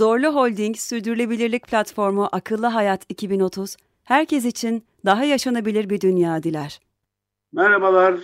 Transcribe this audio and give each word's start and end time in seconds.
Zorlu 0.00 0.34
Holding 0.34 0.76
Sürdürülebilirlik 0.76 1.66
Platformu 1.66 2.28
Akıllı 2.32 2.66
Hayat 2.66 3.04
2030, 3.08 3.76
herkes 4.04 4.44
için 4.44 4.84
daha 5.04 5.24
yaşanabilir 5.24 5.90
bir 5.90 6.00
dünya 6.00 6.42
diler. 6.42 6.80
Merhabalar, 7.52 8.14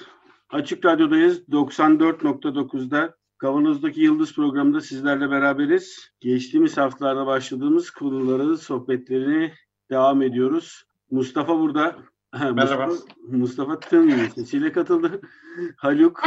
Açık 0.50 0.84
Radyo'dayız. 0.84 1.48
94.9'da 1.48 3.16
Kavanoz'daki 3.38 4.00
Yıldız 4.00 4.34
programında 4.34 4.80
sizlerle 4.80 5.30
beraberiz. 5.30 6.10
Geçtiğimiz 6.20 6.76
haftalarda 6.76 7.26
başladığımız 7.26 7.90
konuları, 7.90 8.58
sohbetlerini 8.58 9.52
devam 9.90 10.22
ediyoruz. 10.22 10.84
Mustafa 11.10 11.58
burada. 11.58 11.96
Merhaba. 12.32 12.86
Mustafa, 12.86 12.92
Mustafa 13.28 13.80
Tın 13.80 14.10
sesiyle 14.34 14.72
katıldı. 14.72 15.20
Haluk. 15.76 16.22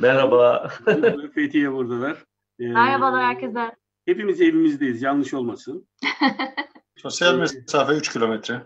Merhaba. 0.00 0.68
Fethiye 1.34 1.72
buradalar. 1.72 2.24
Ee, 2.58 2.68
Merhabalar 2.68 3.24
herkese. 3.24 3.85
Hepimiz 4.06 4.40
evimizdeyiz, 4.40 5.02
yanlış 5.02 5.34
olmasın. 5.34 5.88
Sosyal 6.96 7.38
mesafe 7.38 7.92
3 7.92 8.12
kilometre. 8.12 8.62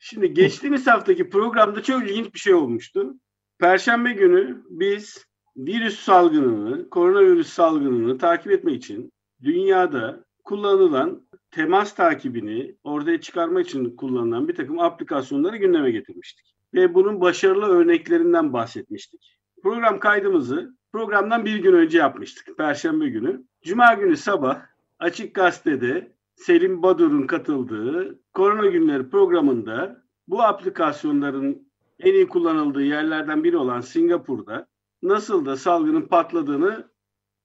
Şimdi 0.00 0.34
geçtiğimiz 0.34 0.86
haftaki 0.86 1.30
programda 1.30 1.82
çok 1.82 2.02
ilginç 2.02 2.34
bir 2.34 2.38
şey 2.38 2.54
olmuştu. 2.54 3.14
Perşembe 3.58 4.12
günü 4.12 4.62
biz 4.68 5.26
virüs 5.56 6.00
salgınını, 6.00 6.90
koronavirüs 6.90 7.48
salgınını 7.48 8.18
takip 8.18 8.52
etmek 8.52 8.76
için 8.76 9.12
dünyada 9.42 10.24
kullanılan 10.44 11.26
temas 11.50 11.94
takibini 11.94 12.76
ortaya 12.84 13.20
çıkarmak 13.20 13.66
için 13.66 13.96
kullanılan 13.96 14.48
bir 14.48 14.54
takım 14.54 14.78
aplikasyonları 14.78 15.56
gündeme 15.56 15.90
getirmiştik. 15.90 16.54
Ve 16.74 16.94
bunun 16.94 17.20
başarılı 17.20 17.66
örneklerinden 17.66 18.52
bahsetmiştik. 18.52 19.38
Program 19.62 19.98
kaydımızı 19.98 20.76
programdan 20.92 21.44
bir 21.44 21.56
gün 21.56 21.72
önce 21.72 21.98
yapmıştık. 21.98 22.56
Perşembe 22.56 23.08
günü. 23.08 23.44
Cuma 23.62 23.94
günü 23.94 24.16
sabah 24.16 24.73
Açık 24.98 25.34
Gazete'de 25.34 26.12
Selim 26.34 26.82
Badur'un 26.82 27.26
katıldığı 27.26 28.18
Korona 28.32 28.66
Günleri 28.66 29.10
programında 29.10 30.04
bu 30.28 30.42
aplikasyonların 30.42 31.68
en 32.00 32.12
iyi 32.14 32.28
kullanıldığı 32.28 32.82
yerlerden 32.82 33.44
biri 33.44 33.56
olan 33.56 33.80
Singapur'da 33.80 34.68
nasıl 35.02 35.46
da 35.46 35.56
salgının 35.56 36.02
patladığını 36.02 36.90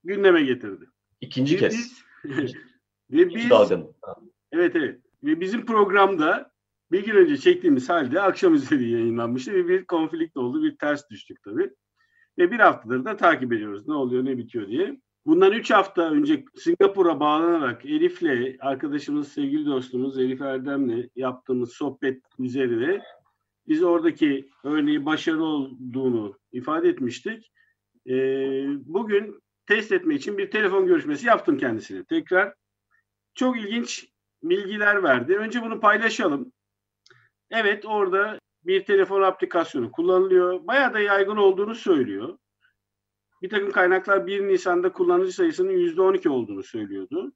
gündeme 0.03 0.44
getirdi. 0.44 0.86
İkinci 1.22 1.55
Ve 1.55 1.59
kez. 1.59 1.73
biz- 1.77 2.03
ve 3.11 3.17
İkinci 3.22 3.36
biz 3.36 3.50
dalganın. 3.50 3.95
evet 4.52 4.75
evet 4.75 5.00
ve 5.23 5.39
bizim 5.42 5.66
programda 5.66 6.52
bir 6.92 7.05
gün 7.05 7.16
önce 7.16 7.38
çektiğimiz 7.38 7.89
halde 7.89 8.22
akşam 8.22 8.53
üzeri 8.53 8.89
yayınlanmıştı 8.89 9.53
ve 9.53 9.67
bir 9.67 9.86
konflikt 9.86 10.38
oldu, 10.38 10.64
bir 10.64 10.77
ters 10.77 11.09
düştük 11.09 11.44
tabii. 11.44 11.70
Ve 12.38 12.52
bir 12.52 12.59
haftadır 12.59 13.05
da 13.05 13.17
takip 13.17 13.53
ediyoruz 13.53 13.88
ne 13.88 13.94
oluyor 13.94 14.26
ne 14.26 14.37
bitiyor 14.37 14.67
diye. 14.67 15.02
Bundan 15.25 15.52
üç 15.52 15.71
hafta 15.71 16.11
önce 16.11 16.45
Singapur'a 16.55 17.19
bağlanarak 17.19 17.85
Elif'le 17.85 18.55
arkadaşımız, 18.59 19.27
sevgili 19.27 19.65
dostumuz 19.65 20.19
Elif 20.19 20.41
Erdem'le 20.41 21.09
yaptığımız 21.15 21.71
sohbet 21.71 22.21
üzerine 22.39 23.02
biz 23.67 23.83
oradaki 23.83 24.49
örneği 24.63 25.05
başarılı 25.05 25.45
olduğunu 25.45 26.39
ifade 26.52 26.89
etmiştik. 26.89 27.52
Ee, 28.07 28.65
bugün 28.85 29.39
test 29.65 29.91
etmek 29.91 30.17
için 30.17 30.37
bir 30.37 30.52
telefon 30.52 30.85
görüşmesi 30.85 31.27
yaptım 31.27 31.57
kendisine. 31.57 32.03
Tekrar 32.03 32.53
çok 33.36 33.57
ilginç 33.57 34.07
bilgiler 34.43 35.03
verdi. 35.03 35.37
Önce 35.37 35.61
bunu 35.61 35.80
paylaşalım. 35.80 36.51
Evet 37.51 37.86
orada 37.86 38.39
bir 38.65 38.86
telefon 38.86 39.21
aplikasyonu 39.21 39.91
kullanılıyor. 39.91 40.67
Bayağı 40.67 40.93
da 40.93 40.99
yaygın 40.99 41.37
olduğunu 41.37 41.75
söylüyor. 41.75 42.37
Bir 43.42 43.50
takım 43.50 43.72
kaynaklar 43.72 44.27
1 44.27 44.48
Nisan'da 44.48 44.94
kullanıcı 44.94 45.33
sayısının 45.33 45.72
%12 45.72 46.30
olduğunu 46.30 46.64
söylüyordu. 46.64 47.33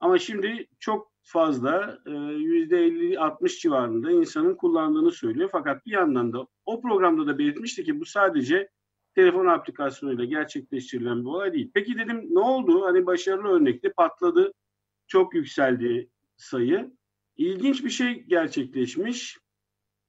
Ama 0.00 0.18
şimdi 0.18 0.66
çok 0.78 1.12
fazla 1.22 1.98
e, 2.06 2.10
%50-60 2.10 3.60
civarında 3.60 4.10
insanın 4.10 4.54
kullandığını 4.54 5.10
söylüyor. 5.10 5.48
Fakat 5.52 5.86
bir 5.86 5.92
yandan 5.92 6.32
da 6.32 6.46
o 6.66 6.80
programda 6.80 7.26
da 7.26 7.38
belirtmişti 7.38 7.84
ki 7.84 8.00
bu 8.00 8.04
sadece 8.04 8.68
telefon 9.14 9.46
aplikasyonuyla 9.46 10.24
gerçekleştirilen 10.24 11.20
bir 11.20 11.28
olay 11.28 11.52
değil. 11.52 11.70
Peki 11.74 11.98
dedim 11.98 12.26
ne 12.30 12.40
oldu? 12.40 12.84
Hani 12.84 13.06
başarılı 13.06 13.48
örnekte 13.48 13.92
patladı. 13.92 14.52
Çok 15.06 15.34
yükseldi 15.34 16.10
sayı. 16.36 16.92
İlginç 17.36 17.84
bir 17.84 17.90
şey 17.90 18.22
gerçekleşmiş. 18.22 19.38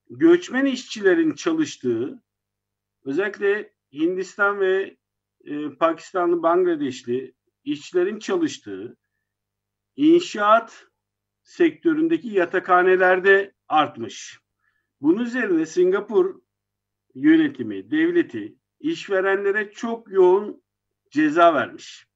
Göçmen 0.10 0.66
işçilerin 0.66 1.34
çalıştığı 1.34 2.24
özellikle 3.06 3.74
Hindistan 3.94 4.60
ve 4.60 4.98
e, 5.46 5.70
Pakistanlı, 5.70 6.44
Bangladeşli 6.44 7.34
işçilerin 7.64 8.20
çalıştığı 8.20 8.98
inşaat 9.96 10.88
sektöründeki 11.44 12.30
yatakhanelerde 12.30 13.54
artmış. 13.68 14.40
Bunun 15.02 15.24
üzerine 15.24 15.66
Singapur 15.66 16.42
yönetimi, 17.16 17.92
devleti 17.92 18.56
işverenlere 18.80 19.72
çok 19.72 20.12
yoğun 20.12 20.64
ceza 21.12 21.54
vermiş. 21.54 22.08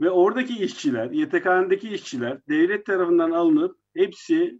Ve 0.00 0.10
oradaki 0.10 0.64
işçiler, 0.64 1.10
yatakhanedeki 1.10 1.88
işçiler 1.88 2.40
devlet 2.48 2.86
tarafından 2.86 3.30
alınıp 3.30 3.78
hepsi 3.94 4.58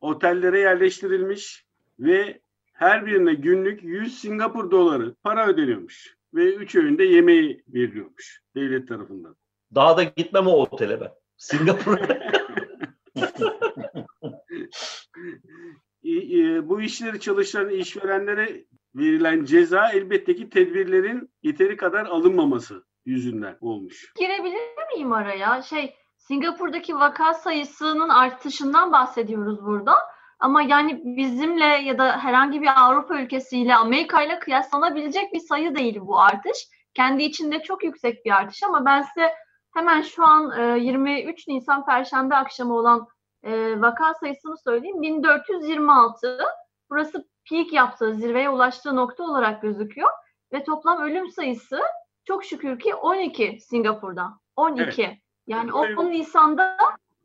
otellere 0.00 0.60
yerleştirilmiş 0.60 1.66
ve 1.98 2.40
her 2.72 3.06
birine 3.06 3.34
günlük 3.34 3.82
100 3.82 4.20
Singapur 4.20 4.70
doları 4.70 5.14
para 5.14 5.48
ödeniyormuş. 5.48 6.19
Ve 6.34 6.54
üç 6.54 6.74
öğünde 6.74 7.04
yemeği 7.04 7.64
veriliyormuş 7.68 8.42
devlet 8.54 8.88
tarafından. 8.88 9.36
Daha 9.74 9.96
da 9.96 10.02
gitmem 10.02 10.46
o 10.46 10.52
otele 10.52 11.00
ben. 11.00 11.10
Singapur'a. 11.36 12.08
E, 16.04 16.68
Bu 16.68 16.82
işleri 16.82 17.20
çalışan 17.20 17.68
işverenlere 17.68 18.64
verilen 18.94 19.44
ceza 19.44 19.88
elbette 19.88 20.36
ki 20.36 20.50
tedbirlerin 20.50 21.30
yeteri 21.42 21.76
kadar 21.76 22.06
alınmaması 22.06 22.84
yüzünden 23.04 23.58
olmuş. 23.60 24.12
Girebilir 24.18 24.60
miyim 24.94 25.12
araya? 25.12 25.62
Şey, 25.62 25.94
Singapur'daki 26.16 26.94
vaka 26.94 27.34
sayısının 27.34 28.08
artışından 28.08 28.92
bahsediyoruz 28.92 29.64
burada. 29.64 29.94
Ama 30.40 30.62
yani 30.62 31.00
bizimle 31.04 31.64
ya 31.64 31.98
da 31.98 32.18
herhangi 32.18 32.62
bir 32.62 32.82
Avrupa 32.84 33.20
ülkesiyle, 33.20 33.74
Amerika 33.76 34.22
ile 34.22 34.38
kıyaslanabilecek 34.38 35.32
bir 35.32 35.40
sayı 35.40 35.74
değil 35.74 35.98
bu 36.00 36.20
artış. 36.20 36.68
Kendi 36.94 37.22
içinde 37.22 37.62
çok 37.62 37.84
yüksek 37.84 38.24
bir 38.24 38.30
artış 38.30 38.62
ama 38.62 38.84
ben 38.84 39.02
size 39.02 39.34
hemen 39.74 40.02
şu 40.02 40.24
an 40.24 40.60
e, 40.60 40.78
23 40.78 41.48
Nisan 41.48 41.86
Perşembe 41.86 42.34
akşamı 42.34 42.74
olan 42.74 43.06
e, 43.42 43.80
vaka 43.80 44.14
sayısını 44.14 44.56
söyleyeyim. 44.56 45.02
1426. 45.02 46.38
Burası 46.90 47.28
peak 47.50 47.72
yaptığı, 47.72 48.14
zirveye 48.14 48.50
ulaştığı 48.50 48.96
nokta 48.96 49.24
olarak 49.24 49.62
gözüküyor. 49.62 50.10
Ve 50.52 50.64
toplam 50.64 51.02
ölüm 51.02 51.30
sayısı 51.30 51.80
çok 52.24 52.44
şükür 52.44 52.78
ki 52.78 52.94
12 52.94 53.58
Singapur'da. 53.60 54.30
12. 54.56 55.20
Yani 55.46 55.70
Evet. 55.84 55.98
10 55.98 56.10
Nisan'da 56.10 56.76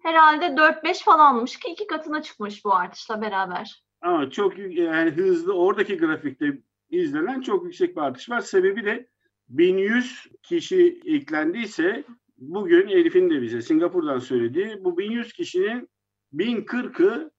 herhalde 0.06 0.46
4-5 0.46 1.04
falanmış 1.04 1.60
ki 1.60 1.72
iki 1.72 1.88
katına 1.88 2.22
çıkmış 2.22 2.66
bu 2.66 2.76
artışla 2.76 3.22
beraber. 3.22 3.84
Ama 4.02 4.30
çok 4.30 4.58
yani 4.58 5.12
hızlı 5.12 5.54
oradaki 5.54 5.98
grafikte 5.98 6.60
izlenen 6.90 7.42
çok 7.42 7.66
yüksek 7.66 7.96
bir 7.96 8.02
artış 8.02 8.30
var. 8.30 8.42
Sebebi 8.42 8.86
de 8.86 9.08
1100 9.50 10.28
kişi 10.44 11.02
eklendiyse 11.06 12.04
bugün 12.38 12.88
Elif'in 12.88 13.30
de 13.30 13.42
bize 13.42 13.62
Singapur'dan 13.62 14.20
söylediği 14.20 14.84
bu 14.84 14.98
1100 14.98 15.34
kişinin 15.34 15.90
1040'ı 16.34 17.32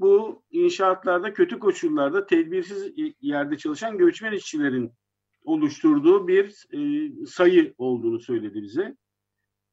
bu 0.00 0.42
inşaatlarda 0.50 1.34
kötü 1.34 1.58
koşullarda 1.58 2.26
tedbirsiz 2.26 2.92
yerde 3.20 3.58
çalışan 3.58 3.98
göçmen 3.98 4.32
işçilerin 4.32 4.92
oluşturduğu 5.44 6.28
bir 6.28 6.66
e, 6.72 7.10
sayı 7.26 7.74
olduğunu 7.78 8.20
söyledi 8.20 8.62
bize. 8.62 8.96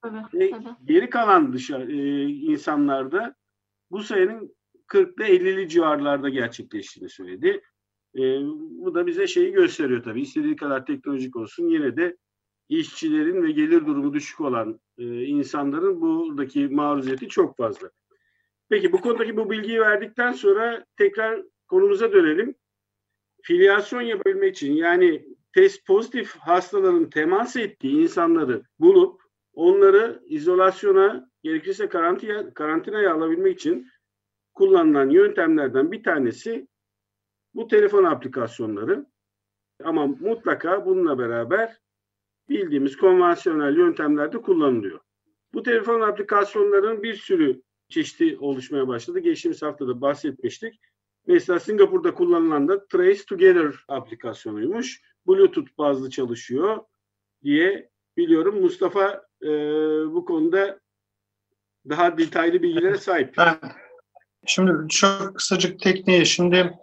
Tabii, 0.02 0.18
Ve 0.34 0.50
tabii. 0.52 0.68
geri 0.86 1.10
kalan 1.10 1.54
dışarı 1.54 1.92
e, 1.92 2.24
insanlarda 2.24 3.36
bu 3.92 4.04
sayının 4.04 4.56
40'lı 4.88 5.24
50'li 5.24 5.70
civarlarda 5.70 6.30
gerçekleştiğini 6.30 7.10
söyledi. 7.10 7.62
E, 8.16 8.22
bu 8.70 8.96
da 8.96 9.08
bize 9.08 9.28
şeyi 9.28 9.52
gösteriyor 9.52 10.04
tabii. 10.04 10.22
İstediği 10.22 10.56
kadar 10.56 10.86
teknolojik 10.86 11.36
olsun 11.36 11.68
yine 11.68 11.98
de 11.98 12.18
işçilerin 12.70 13.44
ve 13.44 13.52
gelir 13.52 13.86
durumu 13.86 14.14
düşük 14.14 14.42
olan 14.42 14.80
e, 14.98 15.24
insanların 15.24 16.02
buradaki 16.02 16.68
maruziyeti 16.68 17.28
çok 17.28 17.58
fazla. 17.58 17.90
Peki 18.70 18.92
bu 18.92 19.02
konudaki 19.02 19.38
bu 19.38 19.50
bilgiyi 19.50 19.82
verdikten 19.82 20.32
sonra 20.32 20.86
tekrar 20.98 21.42
konumuza 21.68 22.12
dönelim. 22.14 22.56
Filyasyon 23.44 24.02
yapabilmek 24.02 24.56
için 24.56 24.74
yani 24.74 25.26
test 25.54 25.86
pozitif 25.88 26.36
hastaların 26.36 27.10
temas 27.10 27.56
ettiği 27.56 28.02
insanları 28.02 28.64
bulup 28.80 29.27
onları 29.58 30.24
izolasyona 30.26 31.30
gerekirse 31.44 31.90
karantina, 31.90 32.54
karantinaya 32.54 33.14
alabilmek 33.14 33.60
için 33.60 33.88
kullanılan 34.54 35.10
yöntemlerden 35.10 35.92
bir 35.92 36.04
tanesi 36.04 36.68
bu 37.54 37.68
telefon 37.68 38.04
aplikasyonları. 38.04 39.06
Ama 39.84 40.08
mutlaka 40.08 40.86
bununla 40.86 41.20
beraber 41.20 41.78
bildiğimiz 42.50 42.98
konvansiyonel 42.98 43.78
yöntemlerde 43.78 44.42
kullanılıyor. 44.42 45.00
Bu 45.54 45.64
telefon 45.64 46.02
aplikasyonlarının 46.02 47.04
bir 47.04 47.14
sürü 47.14 47.62
çeşidi 47.90 48.38
oluşmaya 48.40 48.88
başladı. 48.88 49.20
Geçtiğimiz 49.20 49.62
hafta 49.62 49.88
da 49.88 50.02
bahsetmiştik. 50.02 50.80
Mesela 51.28 51.60
Singapur'da 51.60 52.14
kullanılan 52.14 52.68
da 52.68 52.88
Trace 52.88 53.26
Together 53.26 53.76
aplikasyonuymuş. 53.88 55.02
Bluetooth 55.28 55.78
bazlı 55.78 56.10
çalışıyor 56.10 56.78
diye 57.44 57.90
biliyorum. 58.18 58.62
Mustafa 58.62 59.27
e, 59.44 59.50
bu 60.14 60.26
konuda 60.26 60.80
daha 61.90 62.18
detaylı 62.18 62.62
bilgilere 62.64 62.98
sahip. 62.98 63.36
Şimdi 64.46 64.90
çok 64.90 65.36
kısacık 65.36 65.80
tekniği. 65.80 66.26
Şimdi 66.26 66.74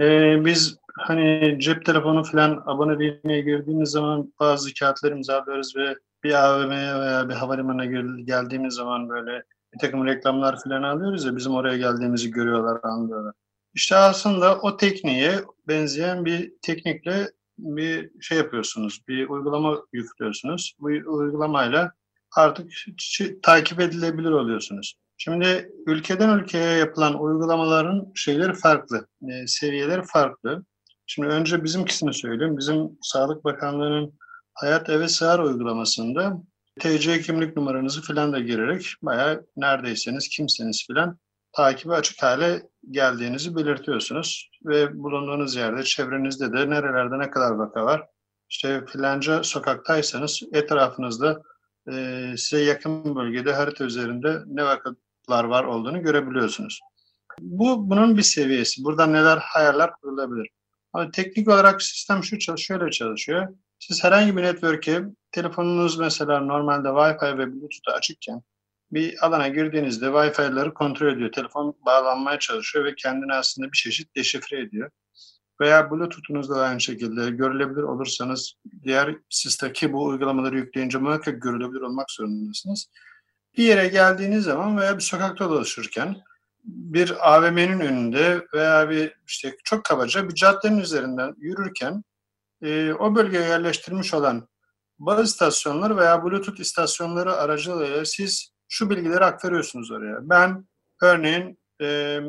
e, 0.00 0.36
biz 0.44 0.78
hani 0.98 1.56
cep 1.60 1.84
telefonu 1.84 2.24
falan 2.24 2.62
aboneliğine 2.66 3.40
girdiğimiz 3.40 3.90
zaman 3.90 4.32
bazı 4.40 4.74
kağıtlar 4.74 5.12
imzalıyoruz 5.12 5.76
ve 5.76 5.96
bir 6.24 6.44
AVM'ye 6.44 6.94
veya 7.00 7.28
bir 7.28 7.34
havalimanına 7.34 7.84
geldiğimiz 8.20 8.74
zaman 8.74 9.08
böyle 9.08 9.42
bir 9.74 9.78
takım 9.78 10.06
reklamlar 10.06 10.62
falan 10.64 10.82
alıyoruz 10.82 11.24
ya 11.24 11.36
bizim 11.36 11.54
oraya 11.54 11.76
geldiğimizi 11.76 12.30
görüyorlar, 12.30 12.80
anlıyorlar. 12.82 13.34
İşte 13.74 13.96
aslında 13.96 14.60
o 14.60 14.76
tekniğe 14.76 15.32
benzeyen 15.68 16.24
bir 16.24 16.52
teknikle 16.62 17.30
bir 17.58 18.10
şey 18.20 18.38
yapıyorsunuz, 18.38 19.00
bir 19.08 19.28
uygulama 19.28 19.82
yüklüyorsunuz. 19.92 20.74
Bu 20.80 20.86
uygulamayla 20.86 21.92
artık 22.36 22.72
takip 23.42 23.80
edilebilir 23.80 24.30
oluyorsunuz. 24.30 24.94
Şimdi 25.16 25.72
ülkeden 25.86 26.38
ülkeye 26.38 26.78
yapılan 26.78 27.22
uygulamaların 27.22 28.12
şeyleri 28.14 28.52
farklı, 28.54 29.06
e, 29.28 29.46
seviyeleri 29.46 30.02
farklı. 30.02 30.64
Şimdi 31.06 31.28
önce 31.28 31.64
bizimkisini 31.64 32.14
söyleyeyim. 32.14 32.58
Bizim 32.58 32.98
Sağlık 33.02 33.44
Bakanlığı'nın 33.44 34.12
Hayat 34.54 34.88
Eve 34.88 35.08
Sığar 35.08 35.38
uygulamasında 35.38 36.42
TC 36.80 37.20
kimlik 37.20 37.56
numaranızı 37.56 38.02
filan 38.02 38.32
da 38.32 38.38
girerek 38.38 38.86
bayağı 39.02 39.46
neredeyseniz, 39.56 40.28
kimseniz 40.28 40.86
filan 40.86 41.18
takibi 41.52 41.92
açık 41.92 42.22
hale 42.22 42.62
geldiğinizi 42.90 43.56
belirtiyorsunuz. 43.56 44.50
Ve 44.64 44.98
bulunduğunuz 45.02 45.56
yerde, 45.56 45.82
çevrenizde 45.82 46.52
de 46.52 46.70
nerelerde 46.70 47.18
ne 47.18 47.30
kadar 47.30 47.50
vaka 47.50 47.84
var. 47.84 48.06
İşte 48.50 48.86
filanca 48.86 49.42
sokaktaysanız 49.42 50.42
etrafınızda 50.52 51.42
e, 51.92 52.34
size 52.36 52.62
yakın 52.62 53.16
bölgede 53.16 53.52
harita 53.52 53.84
üzerinde 53.84 54.42
ne 54.46 54.64
vakalar 54.64 55.44
var 55.44 55.64
olduğunu 55.64 56.02
görebiliyorsunuz. 56.02 56.80
Bu 57.40 57.90
bunun 57.90 58.16
bir 58.16 58.22
seviyesi. 58.22 58.84
Burada 58.84 59.06
neler 59.06 59.36
hayaller 59.36 59.92
kurulabilir. 59.92 60.48
Ama 60.92 61.10
teknik 61.10 61.48
olarak 61.48 61.82
sistem 61.82 62.24
şu 62.24 62.56
şöyle 62.58 62.90
çalışıyor. 62.90 63.48
Siz 63.78 64.04
herhangi 64.04 64.36
bir 64.36 64.42
network'e 64.42 65.02
telefonunuz 65.32 65.98
mesela 65.98 66.40
normalde 66.40 66.88
Wi-Fi 66.88 67.38
ve 67.38 67.52
Bluetooth 67.52 67.96
açıkken 67.96 68.42
bir 68.92 69.26
alana 69.26 69.48
girdiğinizde 69.48 70.06
Wi-Fi'ları 70.06 70.74
kontrol 70.74 71.12
ediyor. 71.12 71.32
Telefon 71.32 71.76
bağlanmaya 71.86 72.38
çalışıyor 72.38 72.84
ve 72.84 72.94
kendini 72.94 73.32
aslında 73.34 73.72
bir 73.72 73.76
çeşit 73.76 74.16
deşifre 74.16 74.60
ediyor. 74.60 74.90
Veya 75.60 75.90
Bluetooth'unuz 75.90 76.50
da 76.50 76.60
aynı 76.60 76.80
şekilde 76.80 77.30
görülebilir 77.30 77.82
olursanız 77.82 78.54
diğer 78.82 79.16
sistemdeki 79.30 79.92
bu 79.92 80.04
uygulamaları 80.04 80.56
yükleyince 80.56 80.98
muhakkak 80.98 81.42
görülebilir 81.42 81.80
olmak 81.80 82.10
zorundasınız. 82.10 82.86
Bir 83.56 83.64
yere 83.64 83.88
geldiğiniz 83.88 84.44
zaman 84.44 84.78
veya 84.78 84.96
bir 84.96 85.02
sokakta 85.02 85.50
dolaşırken 85.50 86.16
bir 86.64 87.34
AVM'nin 87.34 87.80
önünde 87.80 88.46
veya 88.54 88.90
bir 88.90 89.12
işte 89.26 89.56
çok 89.64 89.84
kabaca 89.84 90.28
bir 90.28 90.34
caddenin 90.34 90.78
üzerinden 90.78 91.34
yürürken 91.38 92.04
e, 92.62 92.92
o 92.92 93.14
bölgeye 93.14 93.44
yerleştirilmiş 93.44 94.14
olan 94.14 94.48
baz 94.98 95.28
istasyonları 95.28 95.96
veya 95.96 96.24
Bluetooth 96.24 96.60
istasyonları 96.60 97.32
aracılığıyla 97.32 98.04
siz 98.04 98.50
şu 98.68 98.90
bilgileri 98.90 99.24
aktarıyorsunuz 99.24 99.90
oraya. 99.90 100.18
Ben 100.22 100.68
örneğin 101.02 101.58
e, 101.80 102.20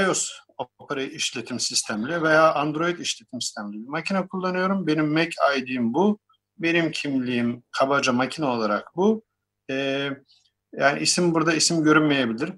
iOS 0.00 0.30
opera 0.58 1.02
işletim 1.02 1.60
sistemli 1.60 2.22
veya 2.22 2.54
Android 2.54 2.98
işletim 2.98 3.40
sistemli 3.40 3.72
bir 3.72 3.88
makine 3.88 4.28
kullanıyorum. 4.28 4.86
Benim 4.86 5.12
Mac 5.12 5.30
ID'm 5.56 5.94
bu. 5.94 6.18
Benim 6.58 6.90
kimliğim 6.90 7.62
kabaca 7.70 8.12
makine 8.12 8.46
olarak 8.46 8.96
bu. 8.96 9.24
E, 9.70 10.10
yani 10.72 11.00
isim 11.00 11.34
burada 11.34 11.54
isim 11.54 11.84
görünmeyebilir. 11.84 12.52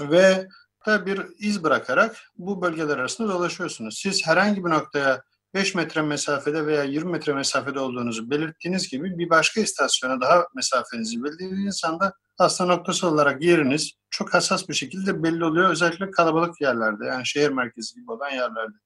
Ve 0.00 0.48
da 0.86 1.06
bir 1.06 1.20
iz 1.38 1.64
bırakarak 1.64 2.16
bu 2.36 2.62
bölgeler 2.62 2.98
arasında 2.98 3.32
dolaşıyorsunuz. 3.32 3.98
Siz 3.98 4.26
herhangi 4.26 4.64
bir 4.64 4.70
noktaya 4.70 5.22
5 5.54 5.74
metre 5.74 6.02
mesafede 6.02 6.66
veya 6.66 6.84
20 6.84 7.10
metre 7.10 7.32
mesafede 7.32 7.80
olduğunuzu 7.80 8.30
belirttiğiniz 8.30 8.88
gibi 8.88 9.18
bir 9.18 9.30
başka 9.30 9.60
istasyona 9.60 10.20
daha 10.20 10.46
mesafenizi 10.54 11.24
bildiğiniz 11.24 11.84
anda 11.84 12.12
aslında 12.38 12.76
noktası 12.76 13.08
olarak 13.08 13.42
yeriniz 13.42 13.92
çok 14.10 14.34
hassas 14.34 14.68
bir 14.68 14.74
şekilde 14.74 15.22
belli 15.22 15.44
oluyor. 15.44 15.70
Özellikle 15.70 16.10
kalabalık 16.10 16.60
yerlerde 16.60 17.06
yani 17.06 17.26
şehir 17.26 17.50
merkezi 17.50 17.94
gibi 17.94 18.12
olan 18.12 18.30
yerlerde. 18.30 18.76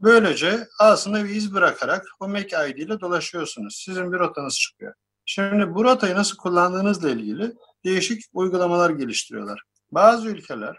Böylece 0.00 0.68
aslında 0.78 1.24
bir 1.24 1.28
iz 1.28 1.54
bırakarak 1.54 2.06
o 2.20 2.28
MAC 2.28 2.52
ID 2.68 2.76
ile 2.76 3.00
dolaşıyorsunuz. 3.00 3.82
Sizin 3.84 4.12
bir 4.12 4.18
rotanız 4.18 4.58
çıkıyor. 4.58 4.94
Şimdi 5.26 5.74
bu 5.74 5.84
rotayı 5.84 6.14
nasıl 6.14 6.36
kullandığınızla 6.36 7.10
ilgili 7.10 7.52
değişik 7.84 8.22
uygulamalar 8.32 8.90
geliştiriyorlar. 8.90 9.62
Bazı 9.90 10.28
ülkeler 10.28 10.78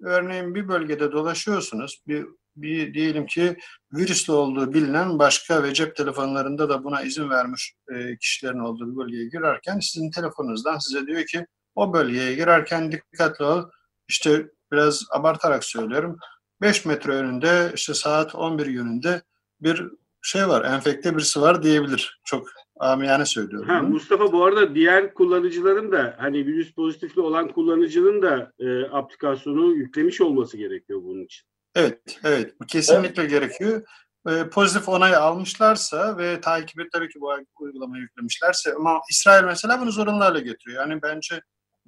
örneğin 0.00 0.54
bir 0.54 0.68
bölgede 0.68 1.12
dolaşıyorsunuz, 1.12 2.02
bir 2.06 2.26
bir 2.56 2.94
diyelim 2.94 3.26
ki 3.26 3.56
virüslü 3.92 4.32
olduğu 4.32 4.74
bilinen 4.74 5.18
başka 5.18 5.62
ve 5.62 5.74
cep 5.74 5.96
telefonlarında 5.96 6.68
da 6.68 6.84
buna 6.84 7.02
izin 7.02 7.30
vermiş 7.30 7.74
e, 7.94 8.16
kişilerin 8.16 8.58
olduğu 8.58 8.92
bir 8.92 8.96
bölgeye 8.96 9.28
girerken 9.28 9.78
sizin 9.80 10.10
telefonunuzdan 10.10 10.78
size 10.78 11.06
diyor 11.06 11.24
ki 11.24 11.46
o 11.74 11.92
bölgeye 11.92 12.34
girerken 12.34 12.92
dikkatli 12.92 13.44
ol. 13.44 13.62
İşte 14.08 14.46
biraz 14.72 15.04
abartarak 15.10 15.64
söylüyorum. 15.64 16.18
5 16.60 16.84
metre 16.84 17.12
önünde 17.12 17.72
işte 17.74 17.94
saat 17.94 18.34
11 18.34 18.66
yönünde 18.66 19.22
bir 19.60 19.90
şey 20.22 20.48
var, 20.48 20.64
enfekte 20.64 21.16
birisi 21.16 21.40
var 21.40 21.62
diyebilir. 21.62 22.20
Çok 22.24 22.48
amiyane 22.80 23.24
söylüyorum. 23.26 23.68
Ha, 23.68 23.82
Mustafa 23.82 24.32
bu 24.32 24.44
arada 24.44 24.74
diğer 24.74 25.14
kullanıcıların 25.14 25.92
da 25.92 26.14
hani 26.18 26.46
virüs 26.46 26.74
pozitifli 26.74 27.20
olan 27.20 27.48
kullanıcının 27.48 28.22
da 28.22 28.52
e, 28.58 28.84
aplikasyonu 28.84 29.74
yüklemiş 29.74 30.20
olması 30.20 30.56
gerekiyor 30.56 31.00
bunun 31.02 31.24
için. 31.24 31.46
Evet, 31.76 32.18
evet. 32.24 32.60
Bu 32.60 32.66
kesinlikle 32.66 33.22
evet. 33.22 33.30
gerekiyor. 33.30 33.82
Ee, 34.28 34.48
pozitif 34.52 34.88
onay 34.88 35.16
almışlarsa 35.16 36.18
ve 36.18 36.40
takibi 36.40 36.88
tabii 36.92 37.08
ki 37.08 37.20
bu 37.20 37.30
uygulamayı 37.60 38.02
yüklemişlerse 38.02 38.74
ama 38.74 39.00
İsrail 39.10 39.44
mesela 39.44 39.80
bunu 39.80 39.92
zorunlu 39.92 40.20
hale 40.20 40.40
getiriyor. 40.40 40.80
Yani 40.88 41.02
bence 41.02 41.40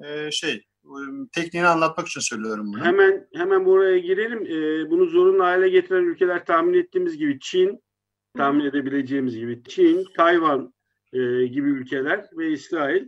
e, 0.05 0.31
şey 0.31 0.65
tekniğini 1.33 1.69
anlatmak 1.69 2.07
için 2.09 2.21
söylüyorum 2.21 2.67
bunu. 2.73 2.85
Hemen 2.85 3.29
hemen 3.35 3.65
buraya 3.65 3.99
girelim. 3.99 4.47
E, 4.47 4.91
bunu 4.91 5.07
zorunlu 5.07 5.45
hale 5.45 5.69
getiren 5.69 6.03
ülkeler 6.03 6.47
tahmin 6.47 6.75
ettiğimiz 6.75 7.17
gibi 7.17 7.41
Çin, 7.41 7.83
tahmin 8.37 8.65
edebileceğimiz 8.65 9.37
gibi 9.37 9.63
Çin, 9.69 10.07
Tayvan 10.17 10.75
e, 11.13 11.19
gibi 11.47 11.69
ülkeler 11.69 12.27
ve 12.33 12.51
İsrail. 12.51 13.07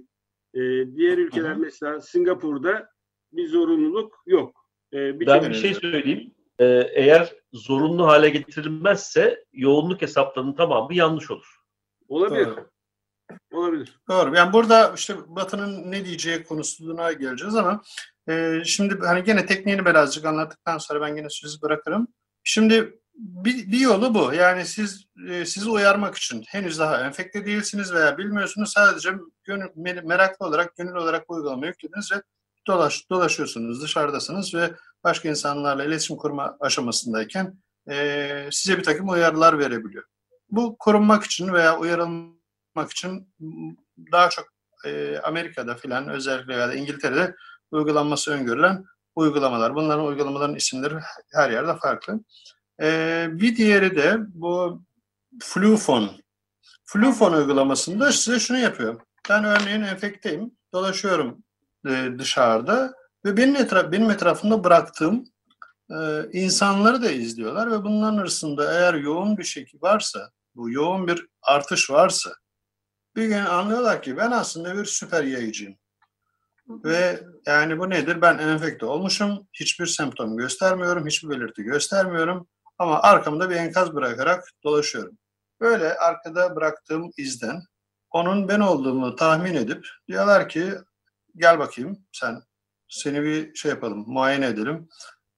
E, 0.54 0.60
diğer 0.96 1.18
ülkeler 1.18 1.50
Hı-hı. 1.50 1.58
mesela 1.58 2.00
Singapur'da 2.00 2.88
bir 3.32 3.48
zorunluluk 3.48 4.22
yok. 4.26 4.66
E, 4.92 5.20
bir 5.20 5.26
ben 5.26 5.50
bir 5.50 5.54
şey 5.54 5.74
söyleyeyim. 5.74 6.34
Ee, 6.60 6.90
eğer 6.94 7.32
zorunlu 7.52 8.06
hale 8.06 8.28
getirilmezse 8.28 9.44
yoğunluk 9.52 10.02
hesaplarının 10.02 10.52
tamamı 10.52 10.94
yanlış 10.94 11.30
olur. 11.30 11.56
Olabilir. 12.08 12.46
Doğru. 12.46 12.66
Olabilir. 13.52 14.00
Doğru. 14.08 14.36
Yani 14.36 14.52
burada 14.52 14.92
işte 14.96 15.16
Batı'nın 15.26 15.90
ne 15.90 16.04
diyeceği 16.04 16.44
konusuna 16.44 17.12
geleceğiz 17.12 17.54
ama 17.54 17.82
e, 18.28 18.62
şimdi 18.64 18.98
hani 19.06 19.24
gene 19.24 19.46
tekniğini 19.46 19.84
birazcık 19.84 20.24
anlattıktan 20.24 20.78
sonra 20.78 21.00
ben 21.00 21.16
gene 21.16 21.30
sözü 21.30 21.62
bırakırım. 21.62 22.08
Şimdi 22.44 23.00
bir, 23.14 23.72
bir 23.72 23.80
yolu 23.80 24.14
bu. 24.14 24.34
Yani 24.34 24.64
siz 24.64 25.04
e, 25.28 25.44
sizi 25.46 25.70
uyarmak 25.70 26.16
için 26.16 26.44
henüz 26.48 26.78
daha 26.78 27.04
enfekte 27.04 27.46
değilsiniz 27.46 27.92
veya 27.92 28.18
bilmiyorsunuz. 28.18 28.72
Sadece 28.72 29.10
gönül, 29.44 30.02
meraklı 30.04 30.46
olarak, 30.46 30.76
gönül 30.76 30.94
olarak 30.94 31.30
uygulama 31.30 31.66
yüklediniz 31.66 32.12
ve 32.12 32.22
dolaş, 32.66 33.10
dolaşıyorsunuz, 33.10 33.82
dışarıdasınız 33.82 34.54
ve 34.54 34.70
başka 35.04 35.28
insanlarla 35.28 35.84
iletişim 35.84 36.16
kurma 36.16 36.56
aşamasındayken 36.60 37.54
e, 37.90 38.48
size 38.52 38.78
bir 38.78 38.82
takım 38.82 39.08
uyarılar 39.08 39.58
verebiliyor. 39.58 40.04
Bu 40.50 40.76
korunmak 40.78 41.24
için 41.24 41.52
veya 41.52 41.78
uyarılmak 41.78 42.90
için 42.90 43.34
daha 44.12 44.30
çok 44.30 44.48
e, 44.84 45.18
Amerika'da 45.18 45.74
filan 45.74 46.08
özellikle 46.08 46.54
ya 46.54 46.68
da 46.68 46.74
İngiltere'de 46.74 47.34
uygulanması 47.70 48.30
öngörülen 48.30 48.84
uygulamalar. 49.14 49.74
Bunların 49.74 50.06
uygulamaların 50.06 50.56
isimleri 50.56 50.94
her 51.32 51.50
yerde 51.50 51.76
farklı. 51.76 52.20
Ee, 52.82 53.28
bir 53.30 53.56
diğeri 53.56 53.96
de 53.96 54.16
bu 54.18 54.82
Flufon. 55.42 56.10
Flufon 56.84 57.32
uygulamasında 57.32 58.12
size 58.12 58.38
şunu 58.38 58.58
yapıyor. 58.58 59.00
Ben 59.28 59.44
örneğin 59.44 59.82
enfekteyim, 59.82 60.50
dolaşıyorum 60.72 61.42
e, 61.88 62.08
dışarıda 62.18 62.94
ve 63.24 63.36
benim, 63.36 63.56
etraf, 63.56 63.92
benim 63.92 64.10
etrafımda 64.10 64.64
bıraktığım 64.64 65.24
e, 65.90 66.30
insanları 66.32 67.02
da 67.02 67.10
izliyorlar 67.10 67.70
ve 67.70 67.84
bunların 67.84 68.18
arasında 68.18 68.74
eğer 68.74 68.94
yoğun 68.94 69.38
bir 69.38 69.44
şekil 69.44 69.82
varsa, 69.82 70.30
bu 70.54 70.70
yoğun 70.70 71.06
bir 71.06 71.26
artış 71.42 71.90
varsa 71.90 72.30
bir 73.16 73.26
gün 73.26 73.44
anlıyorlar 73.44 74.02
ki 74.02 74.16
ben 74.16 74.30
aslında 74.30 74.76
bir 74.76 74.84
süper 74.84 75.24
yayıcıyım. 75.24 75.76
Ve 76.68 77.20
yani 77.46 77.78
bu 77.78 77.90
nedir? 77.90 78.22
Ben 78.22 78.38
enfekte 78.38 78.86
olmuşum. 78.86 79.48
Hiçbir 79.52 79.86
semptom 79.86 80.36
göstermiyorum. 80.36 81.06
Hiçbir 81.06 81.30
belirti 81.30 81.62
göstermiyorum. 81.62 82.48
Ama 82.78 83.02
arkamda 83.02 83.50
bir 83.50 83.56
enkaz 83.56 83.94
bırakarak 83.94 84.44
dolaşıyorum. 84.64 85.18
Böyle 85.60 85.94
arkada 85.94 86.56
bıraktığım 86.56 87.10
izden 87.16 87.62
onun 88.10 88.48
ben 88.48 88.60
olduğumu 88.60 89.16
tahmin 89.16 89.54
edip 89.54 89.86
diyorlar 90.08 90.48
ki 90.48 90.74
gel 91.36 91.58
bakayım 91.58 92.06
sen 92.12 92.42
seni 92.90 93.22
bir 93.22 93.54
şey 93.54 93.70
yapalım 93.70 94.04
muayene 94.06 94.46
edelim. 94.46 94.88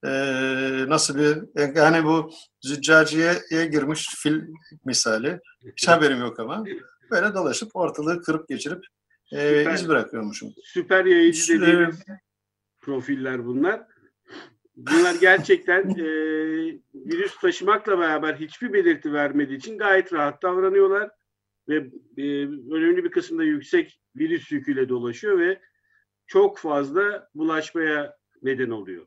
Ee, 0.05 0.89
nasıl 0.89 1.19
bir 1.19 1.39
yani 1.77 2.05
bu 2.05 2.31
züccaciyeye 2.61 3.67
girmiş 3.67 4.09
fil 4.23 4.41
misali. 4.85 5.41
Hiç 5.77 5.89
haberim 5.89 6.21
yok 6.21 6.41
ama. 6.41 6.65
Böyle 7.11 7.35
dolaşıp 7.35 7.77
ortalığı 7.77 8.23
kırıp 8.23 8.49
geçirip 8.49 8.85
e, 9.33 9.75
iz 9.75 9.89
bırakıyormuşum. 9.89 10.49
Süper 10.65 11.05
yayıcı 11.05 11.61
dediğimiz 11.61 12.03
profiller 12.81 13.47
bunlar. 13.47 13.83
Bunlar 14.77 15.15
gerçekten 15.21 15.91
e, 15.91 16.05
virüs 16.95 17.41
taşımakla 17.41 17.99
beraber 17.99 18.35
hiçbir 18.35 18.73
belirti 18.73 19.13
vermediği 19.13 19.59
için 19.59 19.79
gayet 19.79 20.13
rahat 20.13 20.43
davranıyorlar. 20.43 21.11
Ve 21.69 21.77
e, 22.17 22.23
önemli 22.47 23.05
bir 23.05 23.11
kısımda 23.11 23.45
yüksek 23.45 24.01
virüs 24.17 24.53
yüküyle 24.53 24.89
dolaşıyor 24.89 25.39
ve 25.39 25.61
çok 26.33 26.59
fazla 26.59 27.29
bulaşmaya 27.35 28.17
neden 28.43 28.71
oluyor. 28.71 29.07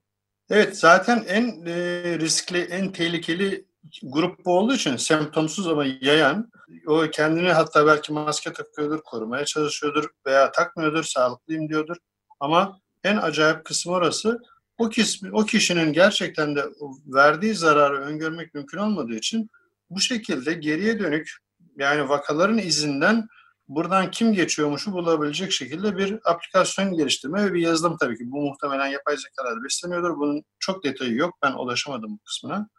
Evet 0.50 0.80
zaten 0.80 1.24
en 1.28 1.66
e, 1.66 1.74
riskli, 2.20 2.60
en 2.60 2.92
tehlikeli 2.92 3.66
grup 4.04 4.46
bu 4.46 4.58
olduğu 4.58 4.74
için 4.74 4.98
semptomsuz 4.98 5.68
ama 5.68 5.86
yayan 6.02 6.52
o 6.88 7.02
kendini 7.12 7.52
hatta 7.52 7.88
belki 7.88 8.14
maske 8.14 8.54
takıyordur, 8.54 9.00
korumaya 9.02 9.46
çalışıyordur 9.46 10.10
veya 10.26 10.52
takmıyordur, 10.52 11.04
sağlıklıyım 11.04 11.70
diyordur. 11.70 11.96
Ama 12.40 12.80
en 13.04 13.18
acayip 13.18 13.66
kısmı 13.66 13.94
orası. 13.94 14.40
O, 14.78 14.90
kısmı, 14.90 15.30
o 15.34 15.46
kişinin 15.46 15.94
gerçekten 15.94 16.56
de 16.56 16.66
verdiği 17.06 17.56
zararı 17.56 17.98
öngörmek 17.98 18.54
mümkün 18.54 18.78
olmadığı 18.78 19.16
için 19.16 19.50
bu 19.90 20.00
şekilde 20.00 20.54
geriye 20.54 21.00
dönük 21.00 21.32
yani 21.78 22.10
vakaların 22.10 22.58
izinden 22.58 23.28
buradan 23.68 24.12
kim 24.12 24.34
geçiyormuşu 24.34 24.94
bulabilecek 24.94 25.52
şekilde 25.52 25.98
bir 25.98 26.20
aplikasyon 26.26 26.94
geliştirme 26.94 27.46
ve 27.46 27.54
bir 27.54 27.62
yazılım 27.62 27.98
tabii 27.98 28.18
ki. 28.18 28.32
Bu 28.32 28.42
muhtemelen 28.42 28.88
yapay 28.88 29.18
zekalar 29.18 29.64
besleniyordur. 29.64 30.18
Bunun 30.18 30.44
çok 30.60 30.84
detayı 30.84 31.16
yok. 31.16 31.34
Ben 31.44 31.54
ulaşamadım 31.54 32.12
bu 32.12 32.20
kısmına. 32.24 32.70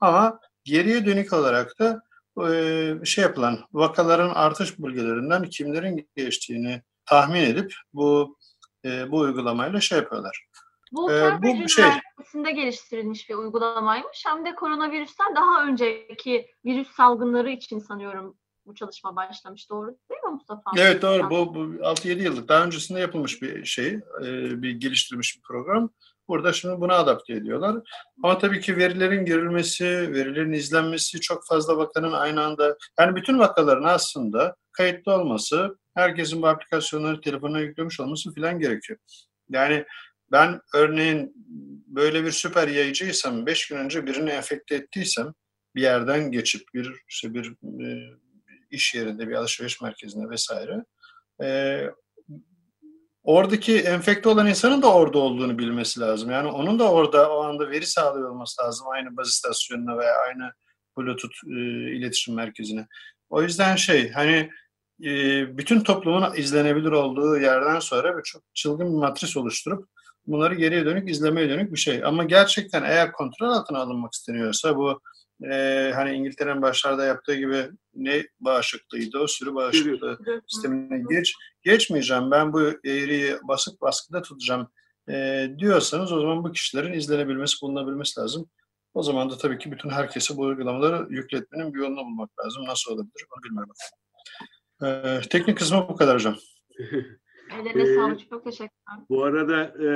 Ama 0.00 0.40
geriye 0.64 1.06
dönük 1.06 1.32
olarak 1.32 1.78
da 1.78 2.02
e, 2.48 3.04
şey 3.04 3.22
yapılan 3.22 3.58
vakaların 3.72 4.30
artış 4.30 4.78
bölgelerinden 4.78 5.44
kimlerin 5.44 6.08
geçtiğini 6.16 6.82
tahmin 7.06 7.40
edip 7.40 7.74
bu 7.92 8.36
e, 8.84 9.10
bu 9.10 9.18
uygulamayla 9.18 9.80
şey 9.80 9.98
yapıyorlar. 9.98 10.46
Bu 10.92 11.12
ee, 11.12 11.42
bu 11.42 11.68
şey 11.68 11.84
Üniversitesi'nde 11.84 12.52
geliştirilmiş 12.52 13.30
bir 13.30 13.34
uygulamaymış. 13.34 14.24
Hem 14.26 14.44
de 14.44 14.54
koronavirüsten 14.54 15.36
daha 15.36 15.64
önceki 15.64 16.46
virüs 16.64 16.90
salgınları 16.90 17.50
için 17.50 17.78
sanıyorum 17.78 18.36
bu 18.66 18.74
çalışma 18.74 19.16
başlamış. 19.16 19.70
Doğru 19.70 19.86
değil 19.86 20.22
mi 20.24 20.30
Mustafa? 20.30 20.62
Evet 20.76 21.02
doğru. 21.02 21.30
Bu, 21.30 21.54
bu 21.54 21.60
6-7 21.60 22.22
yıllık 22.22 22.48
daha 22.48 22.64
öncesinde 22.64 23.00
yapılmış 23.00 23.42
bir 23.42 23.64
şey, 23.64 23.88
e, 24.22 24.62
bir 24.62 24.70
geliştirilmiş 24.70 25.36
bir 25.36 25.42
program. 25.42 25.90
Burada 26.28 26.52
şimdi 26.52 26.80
buna 26.80 26.94
adapte 26.94 27.32
ediyorlar. 27.32 27.76
Ama 28.22 28.38
tabii 28.38 28.60
ki 28.60 28.76
verilerin 28.76 29.24
girilmesi, 29.24 29.84
verilerin 29.84 30.52
izlenmesi 30.52 31.20
çok 31.20 31.46
fazla 31.46 31.76
vakanın 31.76 32.12
aynı 32.12 32.44
anda, 32.44 32.76
yani 32.98 33.16
bütün 33.16 33.38
vakaların 33.38 33.84
aslında 33.88 34.56
kayıtlı 34.72 35.12
olması, 35.12 35.78
herkesin 35.94 36.42
bu 36.42 36.46
aplikasyonları 36.46 37.20
telefonuna 37.20 37.60
yüklemiş 37.60 38.00
olması 38.00 38.34
filan 38.34 38.58
gerekiyor. 38.58 38.98
Yani 39.48 39.84
ben 40.32 40.60
örneğin 40.74 41.32
böyle 41.86 42.24
bir 42.24 42.30
süper 42.30 42.68
yayıcıysam, 42.68 43.46
beş 43.46 43.68
gün 43.68 43.76
önce 43.76 44.06
birini 44.06 44.30
enfekte 44.30 44.74
ettiysem, 44.74 45.32
bir 45.74 45.82
yerden 45.82 46.30
geçip 46.30 46.62
bir 46.74 46.92
işte 47.08 47.34
bir 47.34 47.46
e, 47.84 47.86
iş 48.70 48.94
yerinde, 48.94 49.28
bir 49.28 49.34
alışveriş 49.34 49.80
merkezinde 49.80 50.30
vesaire, 50.30 50.84
e, 51.42 51.80
oradaki 53.22 53.78
enfekte 53.78 54.28
olan 54.28 54.46
insanın 54.46 54.82
da 54.82 54.94
orada 54.94 55.18
olduğunu 55.18 55.58
bilmesi 55.58 56.00
lazım. 56.00 56.30
Yani 56.30 56.48
onun 56.48 56.78
da 56.78 56.92
orada 56.92 57.36
o 57.36 57.42
anda 57.44 57.70
veri 57.70 57.86
sağlıyor 57.86 58.30
olması 58.30 58.62
lazım 58.62 58.86
aynı 58.88 59.16
baz 59.16 59.28
istasyonuna 59.28 59.98
veya 59.98 60.14
aynı 60.28 60.52
Bluetooth 60.98 61.34
e, 61.46 61.60
iletişim 61.96 62.34
merkezine. 62.34 62.86
O 63.30 63.42
yüzden 63.42 63.76
şey 63.76 64.10
hani 64.10 64.50
e, 65.04 65.08
bütün 65.58 65.80
toplumun 65.80 66.34
izlenebilir 66.36 66.90
olduğu 66.92 67.38
yerden 67.38 67.80
sonra 67.80 68.18
bir 68.18 68.22
çok 68.22 68.42
çılgın 68.54 68.92
bir 68.92 68.98
matris 68.98 69.36
oluşturup 69.36 69.88
bunları 70.26 70.54
geriye 70.54 70.84
dönük 70.84 71.10
izlemeye 71.10 71.48
dönük 71.48 71.72
bir 71.72 71.78
şey. 71.78 72.04
Ama 72.04 72.24
gerçekten 72.24 72.82
eğer 72.82 73.12
kontrol 73.12 73.48
altına 73.50 73.78
alınmak 73.78 74.12
isteniyorsa 74.12 74.76
bu 74.76 75.00
e, 75.50 75.92
hani 75.94 76.12
İngiltere'nin 76.14 76.62
başlarda 76.62 77.04
yaptığı 77.04 77.34
gibi 77.34 77.70
ne 77.94 78.26
bağışıklığıydı 78.40 79.18
o 79.18 79.26
sürü 79.26 79.54
bağışıklığı 79.54 80.18
sistemine 80.46 81.04
geç 81.10 81.34
geçmeyeceğim 81.62 82.30
ben 82.30 82.52
bu 82.52 82.60
eğriyi 82.84 83.36
basık 83.42 83.80
baskıda 83.80 84.22
tutacağım 84.22 84.68
e, 85.08 85.46
diyorsanız 85.58 86.12
o 86.12 86.20
zaman 86.20 86.44
bu 86.44 86.52
kişilerin 86.52 86.92
izlenebilmesi 86.92 87.62
bulunabilmesi 87.62 88.20
lazım. 88.20 88.50
O 88.94 89.02
zaman 89.02 89.30
da 89.30 89.36
tabii 89.36 89.58
ki 89.58 89.72
bütün 89.72 89.90
herkese 89.90 90.36
bu 90.36 90.42
uygulamaları 90.42 91.06
yükletmenin 91.10 91.74
bir 91.74 91.78
yolunu 91.78 92.04
bulmak 92.04 92.30
lazım. 92.44 92.64
Nasıl 92.66 92.92
olabilir 92.92 93.26
onu 93.36 93.42
bilmiyorum. 93.44 93.74
Ee, 94.84 95.28
teknik 95.30 95.58
kısmı 95.58 95.86
bu 95.88 95.96
kadar 95.96 96.14
hocam. 96.14 96.36
Ellerine 97.60 97.82
ee, 97.82 97.94
sağlık. 97.94 98.30
Çok 98.30 98.44
teşekkürler. 98.44 98.98
Bu 99.08 99.24
arada 99.24 99.62
e, 99.64 99.88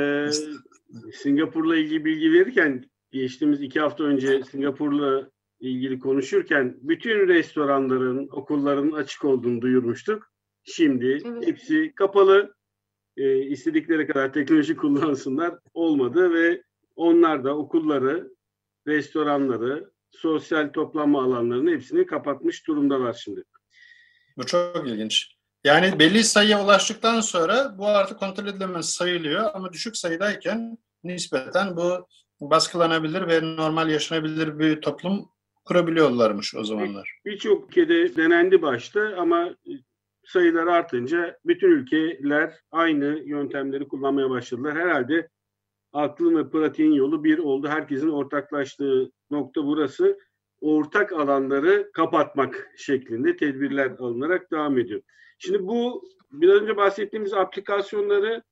Singapur'la 1.12 1.76
ilgili 1.76 2.04
bilgi 2.04 2.32
verirken 2.32 2.90
geçtiğimiz 3.12 3.62
iki 3.62 3.80
hafta 3.80 4.04
önce 4.04 4.42
Singapur'la 4.44 5.30
ilgili 5.68 5.98
konuşurken 5.98 6.76
bütün 6.80 7.28
restoranların, 7.28 8.28
okulların 8.32 8.92
açık 8.92 9.24
olduğunu 9.24 9.60
duyurmuştuk. 9.60 10.30
Şimdi 10.64 11.22
evet. 11.24 11.46
hepsi 11.46 11.92
kapalı. 11.94 12.54
E, 13.16 13.38
istedikleri 13.38 14.06
kadar 14.06 14.32
teknoloji 14.32 14.76
kullansınlar. 14.76 15.54
Olmadı 15.74 16.32
ve 16.32 16.62
onlar 16.96 17.44
da 17.44 17.56
okulları, 17.56 18.30
restoranları, 18.86 19.90
sosyal 20.10 20.72
toplanma 20.72 21.24
alanlarını 21.24 21.70
hepsini 21.70 22.06
kapatmış 22.06 22.66
durumdalar 22.66 23.12
şimdi. 23.12 23.42
Bu 24.36 24.46
çok 24.46 24.88
ilginç. 24.88 25.34
Yani 25.64 25.98
belli 25.98 26.24
sayıya 26.24 26.64
ulaştıktan 26.64 27.20
sonra 27.20 27.78
bu 27.78 27.86
artık 27.86 28.18
kontrol 28.18 28.46
edilemez 28.46 28.88
sayılıyor 28.88 29.50
ama 29.54 29.72
düşük 29.72 29.96
sayıdayken 29.96 30.78
nispeten 31.04 31.76
bu 31.76 32.06
baskılanabilir 32.40 33.26
ve 33.28 33.56
normal 33.56 33.90
yaşanabilir 33.90 34.58
bir 34.58 34.80
toplum 34.80 35.33
kurabiliyorlarmış 35.64 36.54
o 36.54 36.64
zamanlar. 36.64 37.18
Birçok 37.24 37.68
ülkede 37.68 38.16
denendi 38.16 38.62
başta 38.62 39.14
ama 39.16 39.54
sayılar 40.24 40.66
artınca 40.66 41.38
bütün 41.44 41.70
ülkeler 41.70 42.54
aynı 42.70 43.22
yöntemleri 43.24 43.88
kullanmaya 43.88 44.30
başladılar. 44.30 44.74
Herhalde 44.74 45.28
aklın 45.92 46.36
ve 46.36 46.50
pratiğin 46.50 46.92
yolu 46.92 47.24
bir 47.24 47.38
oldu. 47.38 47.68
Herkesin 47.68 48.08
ortaklaştığı 48.08 49.10
nokta 49.30 49.64
burası. 49.64 50.18
Ortak 50.60 51.12
alanları 51.12 51.90
kapatmak 51.92 52.70
şeklinde 52.76 53.36
tedbirler 53.36 53.90
alınarak 53.90 54.50
devam 54.50 54.78
ediyor. 54.78 55.02
Şimdi 55.38 55.66
bu 55.66 56.04
biraz 56.32 56.62
önce 56.62 56.76
bahsettiğimiz 56.76 57.32
aplikasyonları 57.32 58.42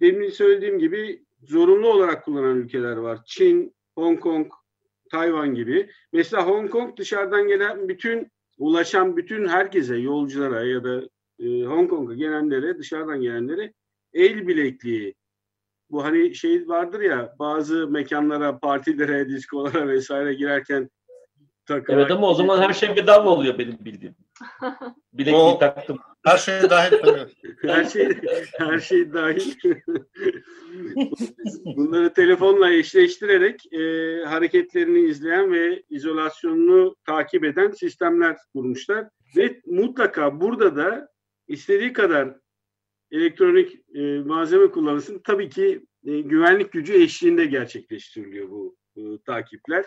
demin 0.00 0.30
söylediğim 0.30 0.78
gibi 0.78 1.24
zorunlu 1.42 1.88
olarak 1.88 2.24
kullanan 2.24 2.56
ülkeler 2.56 2.96
var. 2.96 3.18
Çin, 3.26 3.74
Hong 3.94 4.20
Kong, 4.20 4.52
Tayvan 5.10 5.54
gibi. 5.54 5.90
Mesela 6.12 6.46
Hong 6.46 6.70
Kong 6.70 6.96
dışarıdan 6.96 7.48
gelen 7.48 7.88
bütün 7.88 8.32
ulaşan 8.58 9.16
bütün 9.16 9.48
herkese, 9.48 9.96
yolculara 9.96 10.64
ya 10.64 10.84
da 10.84 11.02
e, 11.38 11.62
Hong 11.62 11.90
Kong'a 11.90 12.14
gelenlere, 12.14 12.78
dışarıdan 12.78 13.20
gelenlere 13.20 13.72
el 14.12 14.46
bilekliği 14.46 15.14
bu 15.90 16.04
hani 16.04 16.34
şey 16.34 16.68
vardır 16.68 17.00
ya 17.00 17.34
bazı 17.38 17.88
mekanlara, 17.88 18.58
partilere, 18.58 19.28
diskolara 19.28 19.88
vesaire 19.88 20.34
girerken 20.34 20.90
takılan. 21.66 21.98
Evet 21.98 22.10
ama 22.10 22.30
o 22.30 22.34
zaman 22.34 22.58
her 22.58 22.72
şey 22.72 22.96
bedava 22.96 23.30
oluyor 23.30 23.58
benim 23.58 23.78
bildiğim. 23.80 24.14
Bilekliği 25.12 25.36
o, 25.36 25.58
taktım. 25.58 25.98
Her 26.24 26.38
şey 26.38 26.70
dahil 26.70 26.98
tabii. 27.04 27.30
her 27.62 27.84
şey 27.84 28.08
her 28.58 28.78
şey 28.78 29.12
dahil. 29.12 29.54
Bunları 31.64 32.12
telefonla 32.12 32.70
eşleştirerek 32.70 33.72
e, 33.72 33.78
hareketlerini 34.24 35.00
izleyen 35.00 35.52
ve 35.52 35.82
izolasyonunu 35.90 36.96
takip 37.06 37.44
eden 37.44 37.70
sistemler 37.70 38.36
kurmuşlar. 38.52 39.08
Ve 39.36 39.60
mutlaka 39.66 40.40
burada 40.40 40.76
da 40.76 41.08
istediği 41.48 41.92
kadar 41.92 42.36
elektronik 43.10 43.80
e, 43.94 44.18
malzeme 44.18 44.70
kullanılsın. 44.70 45.20
Tabii 45.24 45.48
ki 45.48 45.86
e, 46.06 46.20
güvenlik 46.20 46.72
gücü 46.72 47.02
eşliğinde 47.02 47.44
gerçekleştiriliyor 47.44 48.50
bu 48.50 48.76
e, 48.96 49.02
takipler. 49.26 49.84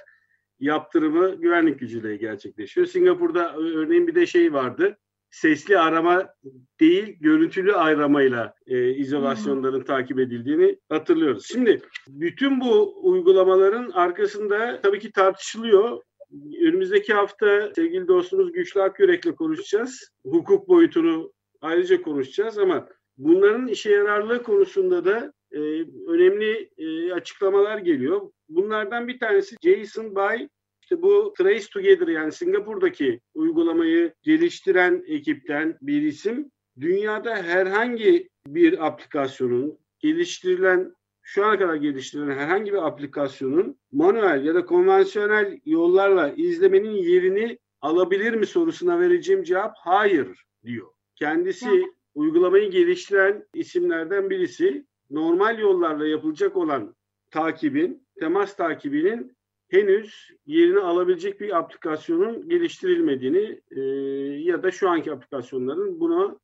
Yaptırımı 0.59 1.35
güvenlik 1.35 1.79
gücüyle 1.79 2.17
gerçekleşiyor. 2.17 2.87
Singapur'da 2.87 3.55
örneğin 3.55 4.07
bir 4.07 4.15
de 4.15 4.25
şey 4.25 4.53
vardı 4.53 4.97
sesli 5.31 5.77
arama 5.77 6.29
değil 6.79 7.17
görüntülü 7.19 7.73
aramayla 7.73 8.53
e, 8.67 8.89
izolasyonların 8.89 9.79
hmm. 9.79 9.85
takip 9.85 10.19
edildiğini 10.19 10.79
hatırlıyoruz. 10.89 11.47
Şimdi 11.47 11.81
bütün 12.07 12.61
bu 12.61 12.99
uygulamaların 13.09 13.91
arkasında 13.91 14.81
tabii 14.81 14.99
ki 14.99 15.11
tartışılıyor. 15.11 16.01
Önümüzdeki 16.61 17.13
hafta 17.13 17.71
sevgili 17.75 18.07
dostumuz 18.07 18.51
Güçlü 18.51 18.81
Akyürek'le 18.81 19.35
konuşacağız. 19.35 20.11
Hukuk 20.25 20.67
boyutunu 20.67 21.33
ayrıca 21.61 22.01
konuşacağız 22.01 22.57
ama 22.57 22.87
bunların 23.17 23.67
işe 23.67 23.91
yararlığı 23.91 24.43
konusunda 24.43 25.05
da 25.05 25.33
e, 25.51 25.59
önemli 26.07 26.69
e, 26.77 27.13
açıklamalar 27.13 27.77
geliyor. 27.77 28.21
Bunlardan 28.49 29.07
bir 29.07 29.19
tanesi 29.19 29.55
Jason 29.63 30.15
Bay 30.15 30.49
işte 30.87 31.01
bu 31.01 31.33
Trace 31.37 31.67
Together 31.73 32.07
yani 32.07 32.31
Singapur'daki 32.31 33.21
uygulamayı 33.33 34.13
geliştiren 34.21 35.03
ekipten 35.07 35.77
bir 35.81 36.01
isim. 36.01 36.51
Dünyada 36.79 37.35
herhangi 37.35 38.29
bir 38.47 38.87
aplikasyonun 38.87 39.77
geliştirilen 39.99 40.95
şu 41.21 41.45
ana 41.45 41.59
kadar 41.59 41.75
geliştirilen 41.75 42.37
herhangi 42.37 42.73
bir 42.73 42.87
aplikasyonun 42.87 43.79
manuel 43.91 44.45
ya 44.45 44.55
da 44.55 44.65
konvansiyonel 44.65 45.59
yollarla 45.65 46.33
izlemenin 46.37 46.95
yerini 46.95 47.59
alabilir 47.81 48.33
mi 48.33 48.45
sorusuna 48.45 48.99
vereceğim 48.99 49.43
cevap 49.43 49.75
hayır 49.77 50.45
diyor. 50.65 50.87
Kendisi 51.15 51.85
uygulamayı 52.15 52.71
geliştiren 52.71 53.45
isimlerden 53.53 54.29
birisi 54.29 54.85
normal 55.09 55.59
yollarla 55.59 56.07
yapılacak 56.07 56.57
olan 56.57 56.95
takibin, 57.31 58.07
temas 58.19 58.55
takibinin 58.55 59.36
henüz 59.67 60.29
yerini 60.45 60.79
alabilecek 60.79 61.41
bir 61.41 61.57
aplikasyonun 61.57 62.49
geliştirilmediğini 62.49 63.61
e, 63.71 63.81
ya 64.41 64.63
da 64.63 64.71
şu 64.71 64.89
anki 64.89 65.11
aplikasyonların 65.11 65.99
buna 65.99 66.39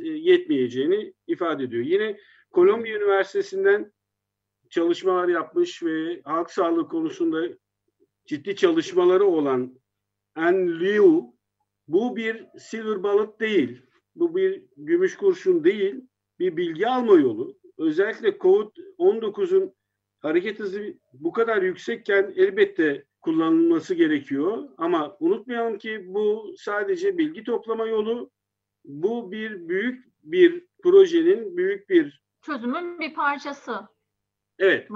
e, 0.00 0.08
yetmeyeceğini 0.08 1.14
ifade 1.26 1.64
ediyor. 1.64 1.84
Yine 1.84 2.18
Kolombiya 2.50 2.96
Üniversitesi'nden 2.96 3.92
çalışmalar 4.70 5.28
yapmış 5.28 5.82
ve 5.82 6.20
halk 6.24 6.50
sağlığı 6.50 6.88
konusunda 6.88 7.48
ciddi 8.26 8.56
çalışmaları 8.56 9.24
olan 9.24 9.80
An 10.34 10.80
Liu 10.80 11.34
bu 11.88 12.16
bir 12.16 12.46
silver 12.58 13.02
bullet 13.02 13.40
değil, 13.40 13.82
bu 14.14 14.36
bir 14.36 14.62
gümüş 14.76 15.16
kurşun 15.16 15.64
değil, 15.64 16.04
bir 16.38 16.56
bilgi 16.56 16.88
alma 16.88 17.14
yolu. 17.14 17.58
Özellikle 17.78 18.28
COVID-19'un 18.28 19.74
hareket 20.20 20.58
hızı 20.58 20.94
bu 21.12 21.32
kadar 21.32 21.62
yüksekken 21.62 22.32
elbette 22.36 23.04
kullanılması 23.20 23.94
gerekiyor. 23.94 24.68
Ama 24.78 25.16
unutmayalım 25.20 25.78
ki 25.78 26.04
bu 26.06 26.54
sadece 26.58 27.18
bilgi 27.18 27.44
toplama 27.44 27.86
yolu. 27.86 28.30
Bu 28.84 29.32
bir 29.32 29.68
büyük 29.68 30.04
bir 30.22 30.66
projenin 30.82 31.56
büyük 31.56 31.88
bir 31.88 32.22
çözümün 32.42 33.00
bir 33.00 33.14
parçası. 33.14 33.72
Evet. 34.58 34.88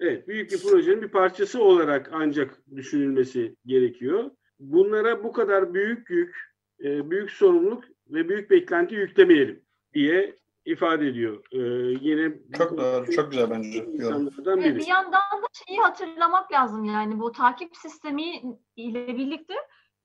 Evet, 0.00 0.28
büyük 0.28 0.52
bir 0.52 0.62
projenin 0.62 1.02
bir 1.02 1.08
parçası 1.08 1.62
olarak 1.62 2.10
ancak 2.12 2.62
düşünülmesi 2.76 3.56
gerekiyor. 3.66 4.30
Bunlara 4.58 5.24
bu 5.24 5.32
kadar 5.32 5.74
büyük 5.74 6.10
yük, 6.10 6.36
e, 6.84 7.10
büyük 7.10 7.30
sorumluluk 7.30 7.84
ve 8.08 8.28
büyük 8.28 8.50
beklenti 8.50 8.94
yüklemeyelim 8.94 9.62
diye 9.94 10.36
ifade 10.64 11.08
ediyor. 11.08 11.44
Ee, 11.52 11.58
yine 12.00 12.32
çok 12.58 12.78
doğru, 12.78 13.12
çok 13.12 13.30
güzel 13.30 13.50
bence. 13.50 13.86
Biri. 13.86 14.76
Bir 14.76 14.86
yandan 14.86 15.12
da 15.12 15.46
şeyi 15.66 15.78
hatırlamak 15.78 16.52
lazım 16.52 16.84
yani 16.84 17.20
bu 17.20 17.32
takip 17.32 17.76
sistemi 17.76 18.56
ile 18.76 19.06
birlikte 19.06 19.54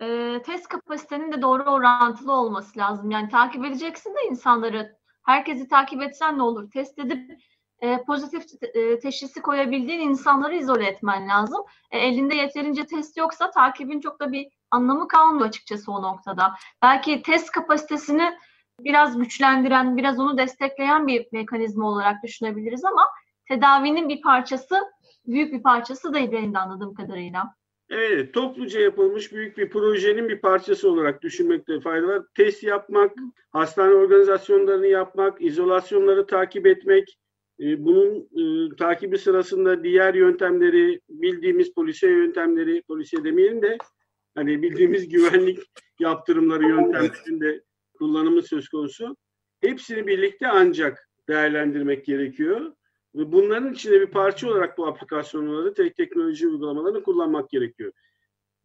e, 0.02 0.42
test 0.46 0.68
kapasitenin 0.68 1.32
de 1.32 1.42
doğru 1.42 1.64
orantılı 1.64 2.34
olması 2.34 2.80
lazım. 2.80 3.12
Yani 3.12 3.30
takip 3.30 3.66
edeceksin 3.66 4.10
de 4.10 4.30
insanları 4.30 4.96
herkesi 5.26 5.68
takip 5.68 6.02
etsen 6.02 6.38
ne 6.38 6.44
olur? 6.44 6.72
Test 6.72 7.00
edip 7.00 7.40
e, 7.82 8.04
pozitif 8.04 8.44
e, 8.74 9.00
teşhisi 9.00 9.42
koyabildiğin 9.42 10.00
insanları 10.00 10.56
izole 10.56 10.86
etmen 10.86 11.28
lazım. 11.28 11.62
E, 11.92 12.00
elinde 12.00 12.36
yeterince 12.36 12.86
test 12.86 13.18
yoksa 13.18 13.52
takibin 13.52 14.00
çok 14.00 14.20
da 14.20 14.32
bir 14.32 14.48
anlamı 14.72 15.08
kalmıyor 15.08 15.48
açıkçası 15.48 15.92
o 15.92 16.02
noktada. 16.02 16.54
Belki 16.82 17.22
test 17.22 17.52
kapasitesini 17.52 18.38
biraz 18.84 19.18
güçlendiren, 19.18 19.98
biraz 19.98 20.20
onu 20.20 20.38
destekleyen 20.38 21.08
bir 21.08 21.28
mekanizma 21.32 21.90
olarak 21.90 22.24
düşünebiliriz 22.24 22.86
ama 22.86 23.02
tedavinin 23.48 24.10
bir 24.10 24.22
parçası, 24.22 24.76
büyük 25.28 25.54
bir 25.54 25.64
parçası 25.64 26.14
değil 26.14 26.32
benim 26.32 26.54
de 26.54 26.60
anladığım 26.60 26.94
kadarıyla. 26.94 27.54
Evet, 27.90 28.34
topluca 28.34 28.80
yapılmış 28.80 29.34
büyük 29.34 29.58
bir 29.58 29.70
projenin 29.70 30.30
bir 30.30 30.42
parçası 30.42 30.92
olarak 30.92 31.22
düşünmekte 31.22 31.80
fayda 31.80 32.08
var. 32.08 32.22
Test 32.36 32.64
yapmak, 32.64 33.12
hastane 33.52 33.94
organizasyonlarını 33.94 34.88
yapmak, 34.88 35.42
izolasyonları 35.42 36.28
takip 36.28 36.68
etmek, 36.68 37.20
e, 37.60 37.86
bunun 37.86 38.30
e, 38.38 38.76
takibi 38.76 39.18
sırasında 39.18 39.84
diğer 39.84 40.14
yöntemleri, 40.14 41.02
bildiğimiz 41.10 41.74
polisiye 41.74 42.12
yöntemleri, 42.12 42.82
polisiye 42.82 43.24
demeyelim 43.24 43.62
de 43.62 43.78
hani 44.36 44.62
bildiğimiz 44.62 45.10
güvenlik 45.10 45.60
yaptırımları 46.00 46.64
yöntemlerinde 46.64 47.62
kullanımı 48.00 48.42
söz 48.42 48.70
konusu. 48.70 49.16
Hepsini 49.62 50.08
birlikte 50.08 50.48
ancak 50.48 51.10
değerlendirmek 51.28 52.06
gerekiyor. 52.06 52.74
Ve 53.16 53.32
bunların 53.32 53.74
içinde 53.74 54.02
bir 54.02 54.12
parça 54.12 54.50
olarak 54.50 54.78
bu 54.78 54.88
aplikasyonları, 54.88 55.74
tek 55.74 55.96
teknoloji 55.96 56.48
uygulamalarını 56.48 57.04
kullanmak 57.04 57.50
gerekiyor. 57.50 57.92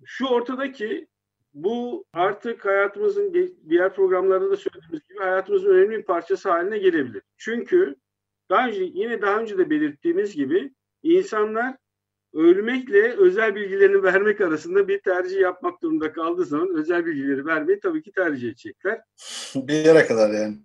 Şu 0.05 0.27
ortadaki 0.27 1.07
bu 1.55 2.05
artık 2.12 2.64
hayatımızın 2.64 3.35
diğer 3.68 3.94
programlarda 3.94 4.51
da 4.51 4.57
söylediğimiz 4.57 5.09
gibi 5.09 5.18
hayatımızın 5.18 5.68
önemli 5.68 5.99
bir 5.99 6.03
parçası 6.03 6.51
haline 6.51 6.79
gelebilir. 6.79 7.23
Çünkü 7.37 7.97
daha 8.51 8.68
önce 8.68 8.83
yine 8.83 9.23
daha 9.23 9.40
önce 9.40 9.59
de 9.59 9.70
belirttiğimiz 9.70 10.35
gibi 10.35 10.75
insanlar 11.03 11.77
ölmekle 12.35 13.16
özel 13.16 13.55
bilgilerini 13.55 14.03
vermek 14.03 14.40
arasında 14.40 14.88
bir 14.88 15.01
tercih 15.01 15.40
yapmak 15.40 15.83
durumunda 15.83 16.12
kaldığı 16.12 16.44
zaman 16.44 16.75
özel 16.75 17.07
bilgileri 17.07 17.47
vermeyi 17.47 17.81
tabii 17.81 18.03
ki 18.03 18.12
tercih 18.12 18.49
edecekler. 18.49 19.01
bir 19.57 19.75
yere 19.75 20.07
kadar 20.07 20.31
yani. 20.31 20.57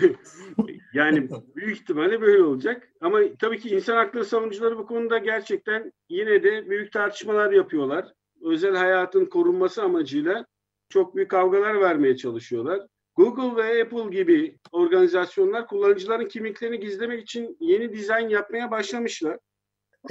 yani 0.94 1.28
büyük 1.56 1.76
ihtimalle 1.76 2.20
böyle 2.20 2.42
olacak. 2.42 2.88
Ama 3.00 3.20
tabii 3.38 3.58
ki 3.58 3.68
insan 3.68 3.96
hakları 3.96 4.24
savunucuları 4.24 4.78
bu 4.78 4.86
konuda 4.86 5.18
gerçekten 5.18 5.92
yine 6.08 6.42
de 6.42 6.70
büyük 6.70 6.92
tartışmalar 6.92 7.52
yapıyorlar. 7.52 8.12
Özel 8.42 8.76
hayatın 8.76 9.26
korunması 9.26 9.82
amacıyla 9.82 10.46
çok 10.88 11.16
büyük 11.16 11.30
kavgalar 11.30 11.80
vermeye 11.80 12.16
çalışıyorlar. 12.16 12.80
Google 13.16 13.62
ve 13.62 13.82
Apple 13.82 14.10
gibi 14.10 14.58
organizasyonlar 14.72 15.66
kullanıcıların 15.66 16.28
kimliklerini 16.28 16.80
gizlemek 16.80 17.22
için 17.22 17.56
yeni 17.60 17.92
dizayn 17.92 18.28
yapmaya 18.28 18.70
başlamışlar. 18.70 19.38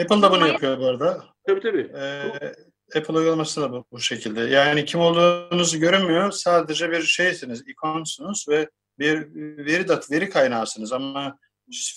Apple 0.02 0.22
da 0.22 0.32
bunu 0.32 0.48
yapıyor 0.48 0.80
bu 0.80 0.86
arada. 0.86 1.24
Tabii 1.48 1.62
tabii. 1.62 1.92
Ee, 1.96 2.54
Apple 2.96 3.14
uygulaması 3.14 3.62
da 3.62 3.72
bu, 3.72 3.86
bu 3.92 4.00
şekilde. 4.00 4.42
Yani 4.42 4.86
kim 4.86 5.00
olduğunuzu 5.00 5.80
görünmüyor. 5.80 6.32
Sadece 6.32 6.92
bir 6.92 7.02
şeysiniz, 7.02 7.64
ikonsunuz 7.68 8.46
ve 8.50 8.70
bir 9.00 9.36
veri 9.66 9.88
dat 9.88 10.12
veri 10.12 10.30
kaynağısınız 10.30 10.94
ama 10.94 11.38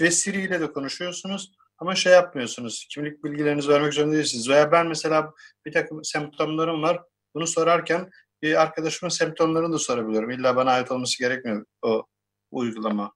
ve 0.00 0.10
Siri 0.10 0.40
ile 0.40 0.60
de 0.60 0.72
konuşuyorsunuz 0.72 1.52
ama 1.78 1.94
şey 1.94 2.12
yapmıyorsunuz. 2.12 2.86
Kimlik 2.90 3.24
bilgilerinizi 3.24 3.68
vermek 3.68 3.94
zorunda 3.94 4.14
değilsiniz. 4.14 4.48
Veya 4.48 4.72
ben 4.72 4.86
mesela 4.86 5.32
bir 5.66 5.72
takım 5.72 6.04
semptomlarım 6.04 6.82
var. 6.82 7.02
Bunu 7.34 7.46
sorarken 7.46 8.10
bir 8.42 8.62
arkadaşımın 8.62 9.10
semptomlarını 9.10 9.72
da 9.72 9.78
sorabiliyorum. 9.78 10.30
İlla 10.30 10.56
bana 10.56 10.70
ait 10.70 10.90
olması 10.90 11.18
gerekmiyor 11.18 11.64
o 11.82 12.06
uygulama. 12.50 13.12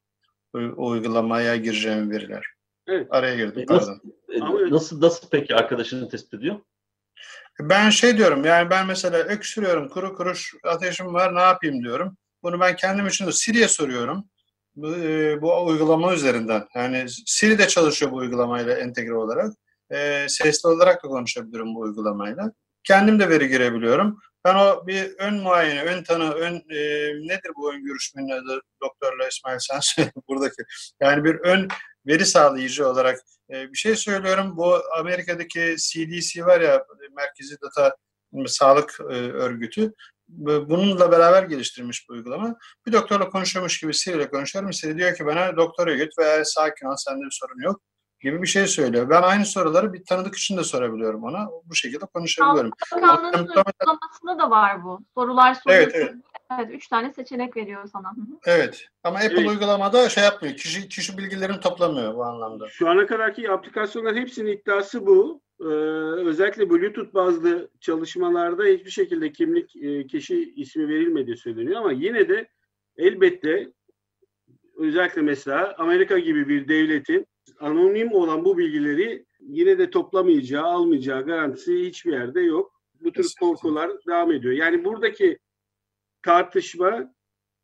O 0.55 0.89
uygulamaya 0.89 1.57
gireceğim 1.57 2.11
veriler. 2.11 2.47
Evet. 2.91 3.07
Araya 3.11 3.37
girdim. 3.37 3.65
E, 3.69 3.75
nasıl, 3.75 3.99
nasıl, 4.71 5.01
nasıl 5.01 5.29
peki 5.31 5.55
arkadaşını 5.55 6.09
tespit 6.09 6.35
ediyor? 6.35 6.61
Ben 7.61 7.91
şey 7.91 8.17
diyorum 8.17 8.45
yani 8.45 8.71
ben 8.71 8.87
mesela 8.87 9.19
öksürüyorum 9.19 9.89
kuru 9.89 10.17
kuruş 10.17 10.55
ateşim 10.65 11.15
var 11.15 11.35
ne 11.35 11.41
yapayım 11.41 11.83
diyorum. 11.83 12.17
Bunu 12.43 12.61
ben 12.61 12.77
kendim 12.77 13.07
için 13.07 13.27
de 13.27 13.33
Siri'ye 13.33 13.69
soruyorum. 13.69 14.25
Bu, 14.77 14.97
e, 14.97 15.43
bu 15.43 15.67
uygulama 15.67 16.15
üzerinden. 16.15 16.69
Yani 16.75 17.07
Siri 17.27 17.59
de 17.59 17.69
çalışıyor 17.69 18.13
bu 18.13 18.17
uygulamayla 18.17 18.75
entegre 18.75 19.15
olarak. 19.15 19.53
E, 19.91 20.27
sesli 20.29 20.69
olarak 20.69 21.05
da 21.05 21.09
konuşabilirim 21.09 21.75
bu 21.75 21.81
uygulamayla. 21.81 22.53
Kendim 22.85 23.21
de 23.21 23.29
veri 23.29 23.49
girebiliyorum. 23.49 24.19
Ben 24.45 24.55
o 24.55 24.87
bir 24.87 25.15
ön 25.19 25.35
muayene, 25.35 25.83
ön 25.83 26.03
tanı, 26.03 26.33
ön 26.33 26.55
e, 26.55 26.79
nedir 27.29 27.51
bu 27.57 27.73
ön 27.73 27.85
görüşmenin 27.85 28.31
adı 28.31 28.61
doktorla 28.83 29.29
İsmail 29.29 29.59
sen 29.59 29.81
söyle 29.81 30.13
buradaki. 30.29 30.63
Yani 31.01 31.25
bir 31.25 31.35
ön 31.35 31.69
veri 32.11 32.27
sağlayıcı 32.27 32.89
olarak 32.89 33.21
e, 33.51 33.73
bir 33.73 33.79
şey 33.79 33.97
söylüyorum. 33.97 34.57
Bu 34.57 34.79
Amerika'daki 34.99 35.77
CDC 35.79 36.47
var 36.47 36.61
ya 36.61 36.85
Merkezi 37.17 37.57
Data 37.61 37.97
Sağlık 38.47 39.01
e, 39.01 39.15
Örgütü. 39.15 39.93
Bununla 40.29 41.13
beraber 41.13 41.43
geliştirilmiş 41.43 42.09
bu 42.09 42.13
uygulama. 42.13 42.57
Bir 42.87 42.93
doktorla 42.93 43.29
konuşuyormuş 43.29 43.81
gibi 43.81 43.95
Siri 43.95 44.17
ile 44.17 44.31
konuşuyorum. 44.31 44.73
Siri 44.73 44.99
diyor 44.99 45.17
ki 45.17 45.27
bana 45.27 45.57
doktora 45.57 45.95
git 45.95 46.19
veya 46.19 46.45
sakin 46.45 46.87
ol 46.87 46.97
sende 46.97 47.25
bir 47.25 47.39
sorun 47.41 47.63
yok 47.63 47.81
gibi 48.21 48.43
bir 48.43 48.47
şey 48.47 48.67
söylüyor. 48.67 49.11
Ben 49.11 49.23
aynı 49.23 49.47
soruları 49.47 49.93
bir 49.93 50.05
tanıdık 50.05 50.37
için 50.37 50.57
de 50.57 50.65
sorabiliyorum 50.65 51.25
ona. 51.25 51.49
Bu 51.65 51.75
şekilde 51.75 52.07
konuşabiliyorum. 52.07 52.71
Bakanlığın 52.93 53.39
uygulamasında 53.39 54.39
da 54.39 54.51
var 54.51 54.85
bu. 54.85 55.01
Sorular 55.15 55.55
soruyorsun. 55.55 55.91
Evet, 55.91 56.11
evet. 56.11 56.15
Evet, 56.59 56.71
üç 56.71 56.89
tane 56.89 57.13
seçenek 57.13 57.57
veriyor 57.57 57.89
sana. 57.93 58.13
Evet. 58.45 58.87
Ama 59.05 59.19
Apple 59.19 59.41
Evet. 59.41 59.49
uygulamada 59.49 60.09
şey 60.09 60.25
yapmıyor. 60.25 60.57
Kişi 60.57 60.89
kişi 60.89 61.19
bilgilerini 61.19 61.61
toplamıyor 61.61 62.15
bu 62.15 62.25
anlamda. 62.25 62.69
Şu 62.69 62.89
ana 62.89 63.07
kadarki 63.07 63.51
aplikasyonların 63.51 64.17
hepsinin 64.17 64.51
iddiası 64.53 65.07
bu. 65.07 65.41
Ee, 65.61 65.65
özellikle 66.25 66.71
Bluetooth 66.71 67.15
bazlı 67.15 67.71
çalışmalarda 67.81 68.65
hiçbir 68.65 68.91
şekilde 68.91 69.33
kimlik 69.33 69.77
e, 69.77 70.07
kişi 70.07 70.53
ismi 70.57 70.89
verilmediği 70.89 71.37
söyleniyor 71.37 71.81
ama 71.81 71.93
yine 71.93 72.29
de 72.29 72.49
elbette 72.97 73.73
özellikle 74.77 75.23
mesela 75.23 75.75
Amerika 75.79 76.19
gibi 76.19 76.49
bir 76.49 76.69
devletin 76.69 77.27
anonim 77.61 78.13
olan 78.13 78.45
bu 78.45 78.59
bilgileri 78.59 79.25
yine 79.41 79.79
de 79.79 79.91
toplamayacağı, 79.91 80.65
almayacağı 80.65 81.27
garantisi 81.27 81.87
hiçbir 81.87 82.13
yerde 82.13 82.41
yok. 82.41 82.81
Bu 83.01 83.13
tür 83.13 83.27
korkular 83.41 83.91
devam 84.07 84.33
ediyor. 84.33 84.55
Yani 84.55 84.85
buradaki 84.85 85.39
tartışma 86.23 87.15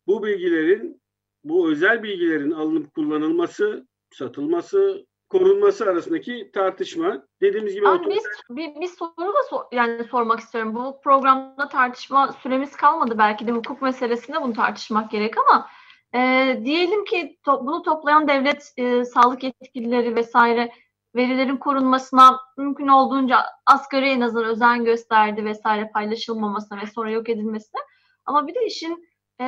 bu 0.06 0.22
bilgilerin, 0.22 1.02
bu 1.44 1.70
özel 1.70 2.02
bilgilerin 2.02 2.50
alınıp 2.50 2.94
kullanılması, 2.94 3.86
satılması, 4.12 5.06
korunması 5.28 5.84
arasındaki 5.84 6.50
tartışma. 6.54 7.26
Dediğimiz 7.40 7.74
gibi 7.74 7.88
otor- 7.88 8.10
biz 8.10 8.24
bir, 8.50 8.80
bir 8.80 8.86
soru 8.86 9.10
da 9.18 9.42
sor- 9.50 9.64
yani 9.72 10.04
sormak 10.04 10.40
istiyorum. 10.40 10.74
Bu 10.74 11.00
programda 11.04 11.68
tartışma 11.68 12.32
süremiz 12.32 12.76
kalmadı. 12.76 13.18
Belki 13.18 13.46
de 13.46 13.52
hukuk 13.52 13.82
meselesinde 13.82 14.42
bunu 14.42 14.52
tartışmak 14.52 15.10
gerek 15.10 15.34
ama 15.38 15.68
e, 16.14 16.20
diyelim 16.64 17.04
ki 17.04 17.38
to- 17.46 17.66
bunu 17.66 17.82
toplayan 17.82 18.28
devlet 18.28 18.72
e, 18.76 19.04
sağlık 19.04 19.42
yetkilileri 19.42 20.16
vesaire 20.16 20.72
verilerin 21.16 21.56
korunmasına 21.56 22.40
mümkün 22.56 22.88
olduğunca 22.88 23.38
asgari 23.66 24.08
en 24.08 24.20
azından 24.20 24.44
özen 24.44 24.84
gösterdi 24.84 25.44
vesaire 25.44 25.90
paylaşılmamasına 25.94 26.80
ve 26.82 26.86
sonra 26.86 27.10
yok 27.10 27.28
edilmesine. 27.28 27.80
Ama 28.26 28.46
bir 28.46 28.54
de 28.54 28.66
işin 28.66 29.06
e, 29.40 29.44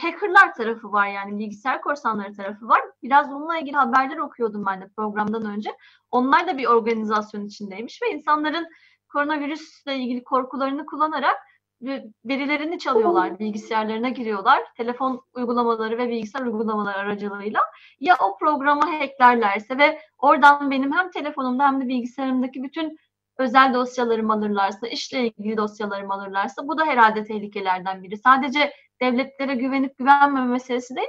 hackerlar 0.00 0.54
tarafı 0.54 0.92
var 0.92 1.06
yani 1.06 1.38
bilgisayar 1.38 1.80
korsanları 1.80 2.32
tarafı 2.36 2.68
var. 2.68 2.80
Biraz 3.02 3.30
bununla 3.30 3.58
ilgili 3.58 3.76
haberler 3.76 4.16
okuyordum 4.18 4.64
ben 4.66 4.80
de 4.80 4.88
programdan 4.96 5.44
önce. 5.46 5.70
Onlar 6.10 6.46
da 6.46 6.58
bir 6.58 6.66
organizasyon 6.66 7.44
içindeymiş 7.46 8.02
ve 8.02 8.10
insanların 8.10 8.66
koronavirüsle 9.12 9.96
ilgili 9.96 10.24
korkularını 10.24 10.86
kullanarak 10.86 11.36
ve- 11.82 12.04
verilerini 12.24 12.78
çalıyorlar, 12.78 13.38
bilgisayarlarına 13.38 14.08
giriyorlar. 14.08 14.62
Telefon 14.76 15.22
uygulamaları 15.34 15.98
ve 15.98 16.08
bilgisayar 16.08 16.40
uygulamaları 16.42 16.98
aracılığıyla. 16.98 17.60
Ya 18.00 18.16
o 18.22 18.38
programı 18.38 18.82
hacklerlerse 18.98 19.78
ve 19.78 20.00
oradan 20.18 20.70
benim 20.70 20.92
hem 20.92 21.10
telefonumda 21.10 21.66
hem 21.66 21.80
de 21.80 21.88
bilgisayarımdaki 21.88 22.62
bütün 22.62 22.98
özel 23.38 23.74
dosyalarımı 23.74 24.32
alırlarsa, 24.32 24.88
işle 24.88 25.26
ilgili 25.26 25.56
dosyalarımı 25.56 26.14
alırlarsa 26.14 26.68
bu 26.68 26.78
da 26.78 26.84
herhalde 26.86 27.24
tehlikelerden 27.24 28.02
biri. 28.02 28.16
Sadece 28.16 28.72
devletlere 29.00 29.54
güvenip 29.54 29.98
güvenmeme 29.98 30.46
meselesi 30.46 30.96
değil, 30.96 31.08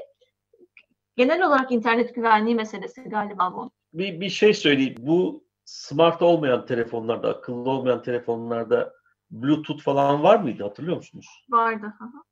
genel 1.17 1.47
olarak 1.47 1.71
internet 1.71 2.15
güvenliği 2.15 2.55
meselesi 2.55 3.03
galiba 3.03 3.53
bu. 3.53 3.71
Bir, 3.93 4.21
bir 4.21 4.29
şey 4.29 4.53
söyleyeyim. 4.53 4.95
Bu 4.99 5.43
smart 5.65 6.21
olmayan 6.21 6.65
telefonlarda, 6.65 7.29
akıllı 7.29 7.69
olmayan 7.69 8.03
telefonlarda 8.03 8.93
Bluetooth 9.31 9.81
falan 9.81 10.23
var 10.23 10.39
mıydı 10.39 10.63
hatırlıyor 10.63 10.97
musunuz? 10.97 11.45
Vardı. 11.49 11.93
Hı 11.97 12.03
hı. 12.03 12.23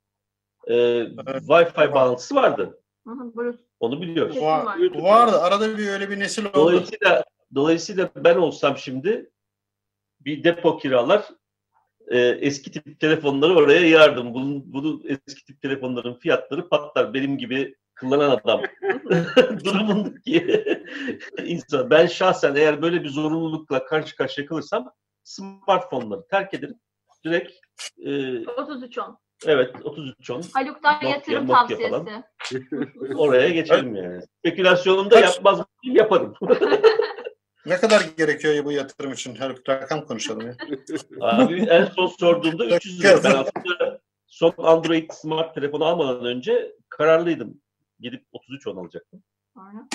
Ee, 0.67 1.03
Wi-Fi 1.47 1.93
bağlantısı 1.93 2.35
vardı. 2.35 2.81
Hı 3.07 3.13
hı, 3.13 3.35
Bluetooth. 3.35 3.65
Onu 3.79 4.01
biliyoruz. 4.01 4.41
Var. 4.41 4.65
vardı. 4.95 5.41
Arada 5.41 5.77
bir 5.77 5.87
öyle 5.87 6.09
bir 6.09 6.19
nesil 6.19 6.45
oldu. 6.45 6.53
Dolayısıyla 6.55 7.23
dolayısıyla 7.55 8.09
ben 8.15 8.35
olsam 8.35 8.77
şimdi 8.77 9.31
bir 10.25 10.43
depo 10.43 10.77
kiralar 10.77 11.25
e, 12.07 12.19
eski 12.19 12.71
tip 12.71 12.99
telefonları 12.99 13.55
oraya 13.55 13.87
yardım. 13.87 14.33
Bunun, 14.33 14.73
bunu 14.73 15.01
eski 15.05 15.45
tip 15.45 15.61
telefonların 15.61 16.13
fiyatları 16.13 16.69
patlar. 16.69 17.13
Benim 17.13 17.37
gibi 17.37 17.75
kullanan 17.99 18.29
adam 18.29 18.61
durumundaki 19.65 20.65
insan. 21.45 21.89
Ben 21.89 22.07
şahsen 22.07 22.55
eğer 22.55 22.81
böyle 22.81 23.03
bir 23.03 23.09
zorunlulukla 23.09 23.85
karşı 23.85 24.15
karşıya 24.15 24.47
kalırsam 24.47 24.91
smartphone'ları 25.23 26.27
terk 26.27 26.53
ederim. 26.53 26.79
Direkt 27.25 27.51
e, 28.05 28.11
3310. 28.11 29.17
evet 29.47 29.75
3310 29.75 30.41
Haluk'tan 30.53 30.95
Nokia, 30.95 31.09
yatırım 31.09 31.47
Nokia 31.47 31.67
tavsiyesi. 31.67 31.89
falan. 31.89 32.23
oraya 33.15 33.49
geçerim 33.49 33.95
yani. 33.95 34.21
Spekülasyonumu 34.39 35.11
da 35.11 35.19
yapmaz 35.19 35.57
mıyım? 35.83 35.97
Yaparım. 35.97 36.35
Ne 37.65 37.77
kadar 37.77 38.01
gerekiyor 38.17 38.65
bu 38.65 38.71
yatırım 38.71 39.11
için? 39.13 39.35
Her 39.35 39.55
rakam 39.67 40.05
konuşalım 40.05 40.47
ya. 40.47 40.55
Abi 41.21 41.61
en 41.61 41.85
son 41.85 42.07
sorduğumda 42.07 42.65
300 42.65 43.03
lira. 43.03 43.23
Ben 43.23 43.31
aslında 43.31 43.99
son 44.27 44.53
Android 44.57 45.11
smart 45.11 45.55
telefonu 45.55 45.85
almadan 45.85 46.25
önce 46.25 46.75
kararlıydım. 46.89 47.61
Gidip 47.99 48.23
33 48.31 48.67
on 48.67 48.77
alacaktım. 48.77 49.23
Sonra. 49.53 49.87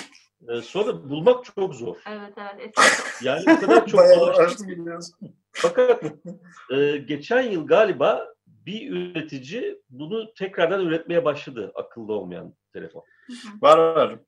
Ee, 0.49 0.61
sonra 0.61 1.09
bulmak 1.09 1.45
çok 1.45 1.75
zor. 1.75 1.97
Evet 2.09 2.33
evet. 2.37 2.73
Yani 3.23 3.43
o 3.57 3.59
kadar 3.59 3.87
çok 3.87 4.67
biliyorsun. 4.67 5.35
Fakat 5.51 6.03
e, 6.71 6.97
geçen 6.97 7.41
yıl 7.41 7.67
galiba 7.67 8.27
bir 8.47 8.91
üretici 8.91 9.81
bunu 9.89 10.33
tekrardan 10.33 10.85
üretmeye 10.85 11.25
başladı 11.25 11.71
akıllı 11.75 12.13
olmayan 12.13 12.53
telefon. 12.73 13.03
Var 13.61 13.77
var. 13.77 14.19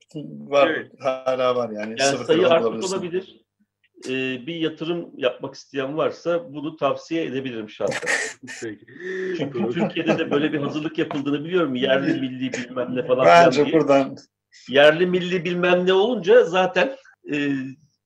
Var. 0.48 0.68
Evet. 0.68 0.92
Hala 1.00 1.56
var 1.56 1.70
yani. 1.70 1.94
Yani 1.98 2.10
Sıfır 2.10 2.24
sayı 2.24 2.48
artmış 2.48 2.92
olabilir. 2.92 3.44
Ee, 4.08 4.46
bir 4.46 4.54
yatırım 4.54 5.10
yapmak 5.16 5.54
isteyen 5.54 5.96
varsa 5.96 6.54
bunu 6.54 6.76
tavsiye 6.76 7.24
edebilirim 7.24 7.68
şahsen. 7.68 8.10
Çünkü 9.36 9.70
Türkiye'de 9.72 10.18
de 10.18 10.30
böyle 10.30 10.52
bir 10.52 10.58
hazırlık 10.58 10.98
yapıldığını 10.98 11.44
biliyorum. 11.44 11.74
Yerli 11.74 12.20
milli 12.20 12.52
bilmem 12.52 12.96
ne 12.96 13.06
falan 13.06 13.26
Bence 13.26 13.64
diye. 13.64 13.74
buradan 13.74 14.16
Yerli 14.68 15.06
milli 15.06 15.44
bilmem 15.44 15.86
ne 15.86 15.92
olunca 15.92 16.44
zaten 16.44 16.96
e, 17.32 17.52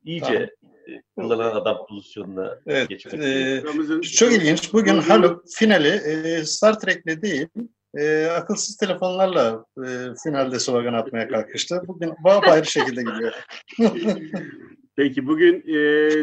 iyice 0.05 0.51
e, 0.89 1.03
kullanan 1.17 1.51
adam 1.51 1.87
pozisyonuna 1.89 2.59
evet, 2.67 2.89
geçmek. 2.89 3.25
e, 3.25 3.63
çok 4.03 4.33
ilginç. 4.33 4.73
Bugün 4.73 4.99
Haluk 4.99 5.45
finali 5.57 5.89
e, 5.89 6.45
Star 6.45 6.81
Trek'le 6.81 7.23
değil 7.23 7.47
e, 7.95 8.27
akılsız 8.27 8.77
telefonlarla 8.77 9.65
e, 9.79 9.89
finalde 10.25 10.59
slogan 10.59 10.95
atmaya 10.95 11.29
kalkıştı. 11.29 11.83
Bugün 11.87 12.13
ayrı 12.25 12.67
şekilde 12.67 13.03
gidiyor. 13.03 13.33
Peki 14.97 15.27
bugün 15.27 15.63
e, 15.67 15.77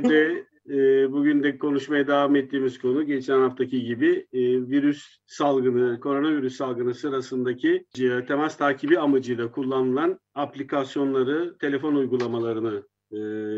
de 0.04 0.46
e, 0.70 1.12
bugün 1.12 1.44
de 1.44 1.58
konuşmaya 1.58 2.08
devam 2.08 2.36
ettiğimiz 2.36 2.80
konu 2.80 3.04
geçen 3.04 3.40
haftaki 3.40 3.84
gibi 3.84 4.28
e, 4.34 4.40
virüs 4.42 5.18
salgını, 5.28 6.00
koronavirüs 6.00 6.56
salgını 6.56 6.94
sırasındaki 6.94 7.86
e, 8.00 8.26
temas 8.26 8.58
takibi 8.58 9.00
amacıyla 9.00 9.52
kullanılan 9.52 10.20
aplikasyonları, 10.34 11.58
telefon 11.58 11.96
uygulamalarını 11.96 12.84
e, 13.12 13.18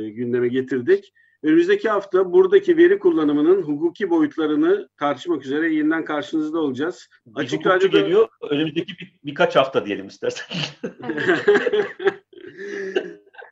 gündeme 0.10 0.48
getirdik. 0.48 1.14
Önümüzdeki 1.44 1.90
hafta 1.90 2.32
buradaki 2.32 2.78
veri 2.78 3.00
kullanımının 3.00 3.62
hukuki 3.62 4.10
boyutlarını 4.10 4.90
tartışmak 4.98 5.46
üzere 5.46 5.74
yeniden 5.74 6.06
karşınızda 6.06 6.60
olacağız. 6.60 7.08
Bir 7.26 7.42
Açık 7.42 7.66
Radyo'da- 7.68 8.00
geliyor. 8.00 8.28
Önümüzdeki 8.50 8.94
bir, 9.00 9.14
birkaç 9.26 9.56
hafta 9.56 9.86
diyelim 9.86 10.08
istersen. 10.08 10.48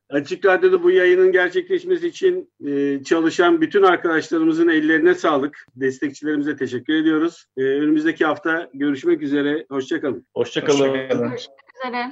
Açık 0.10 0.46
Radyo'da 0.46 0.84
bu 0.84 0.92
yayının 0.92 1.32
gerçekleşmesi 1.32 2.08
için 2.08 2.52
e, 2.68 3.04
çalışan 3.04 3.62
bütün 3.62 3.84
arkadaşlarımızın 3.84 4.68
ellerine 4.68 5.16
sağlık. 5.16 5.66
Destekçilerimize 5.76 6.56
teşekkür 6.56 6.94
ediyoruz. 6.94 7.46
E, 7.58 7.62
önümüzdeki 7.62 8.26
hafta 8.26 8.70
görüşmek 8.74 9.22
üzere. 9.22 9.66
Hoşçakalın. 9.70 10.28
Hoşçakalın. 10.36 10.80
Hoşçakalın. 10.90 11.30
Görüşmek 11.30 11.58
üzere. 11.86 12.12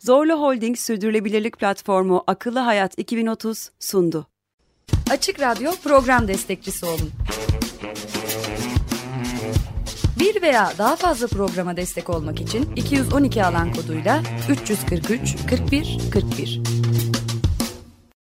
Zorlu 0.00 0.32
Holding 0.40 0.78
Sürdürülebilirlik 0.78 1.58
Platformu 1.58 2.24
Akıllı 2.26 2.58
Hayat 2.58 2.98
2030 2.98 3.70
sundu. 3.78 4.26
Açık 5.10 5.40
Radyo 5.40 5.72
program 5.84 6.28
destekçisi 6.28 6.86
olun. 6.86 7.10
Bir 10.18 10.42
veya 10.42 10.72
daha 10.78 10.96
fazla 10.96 11.26
programa 11.26 11.76
destek 11.76 12.10
olmak 12.10 12.40
için 12.40 12.68
212 12.76 13.44
alan 13.44 13.72
koduyla 13.72 14.22
343 14.50 15.36
41 15.50 15.98
41 16.12 16.60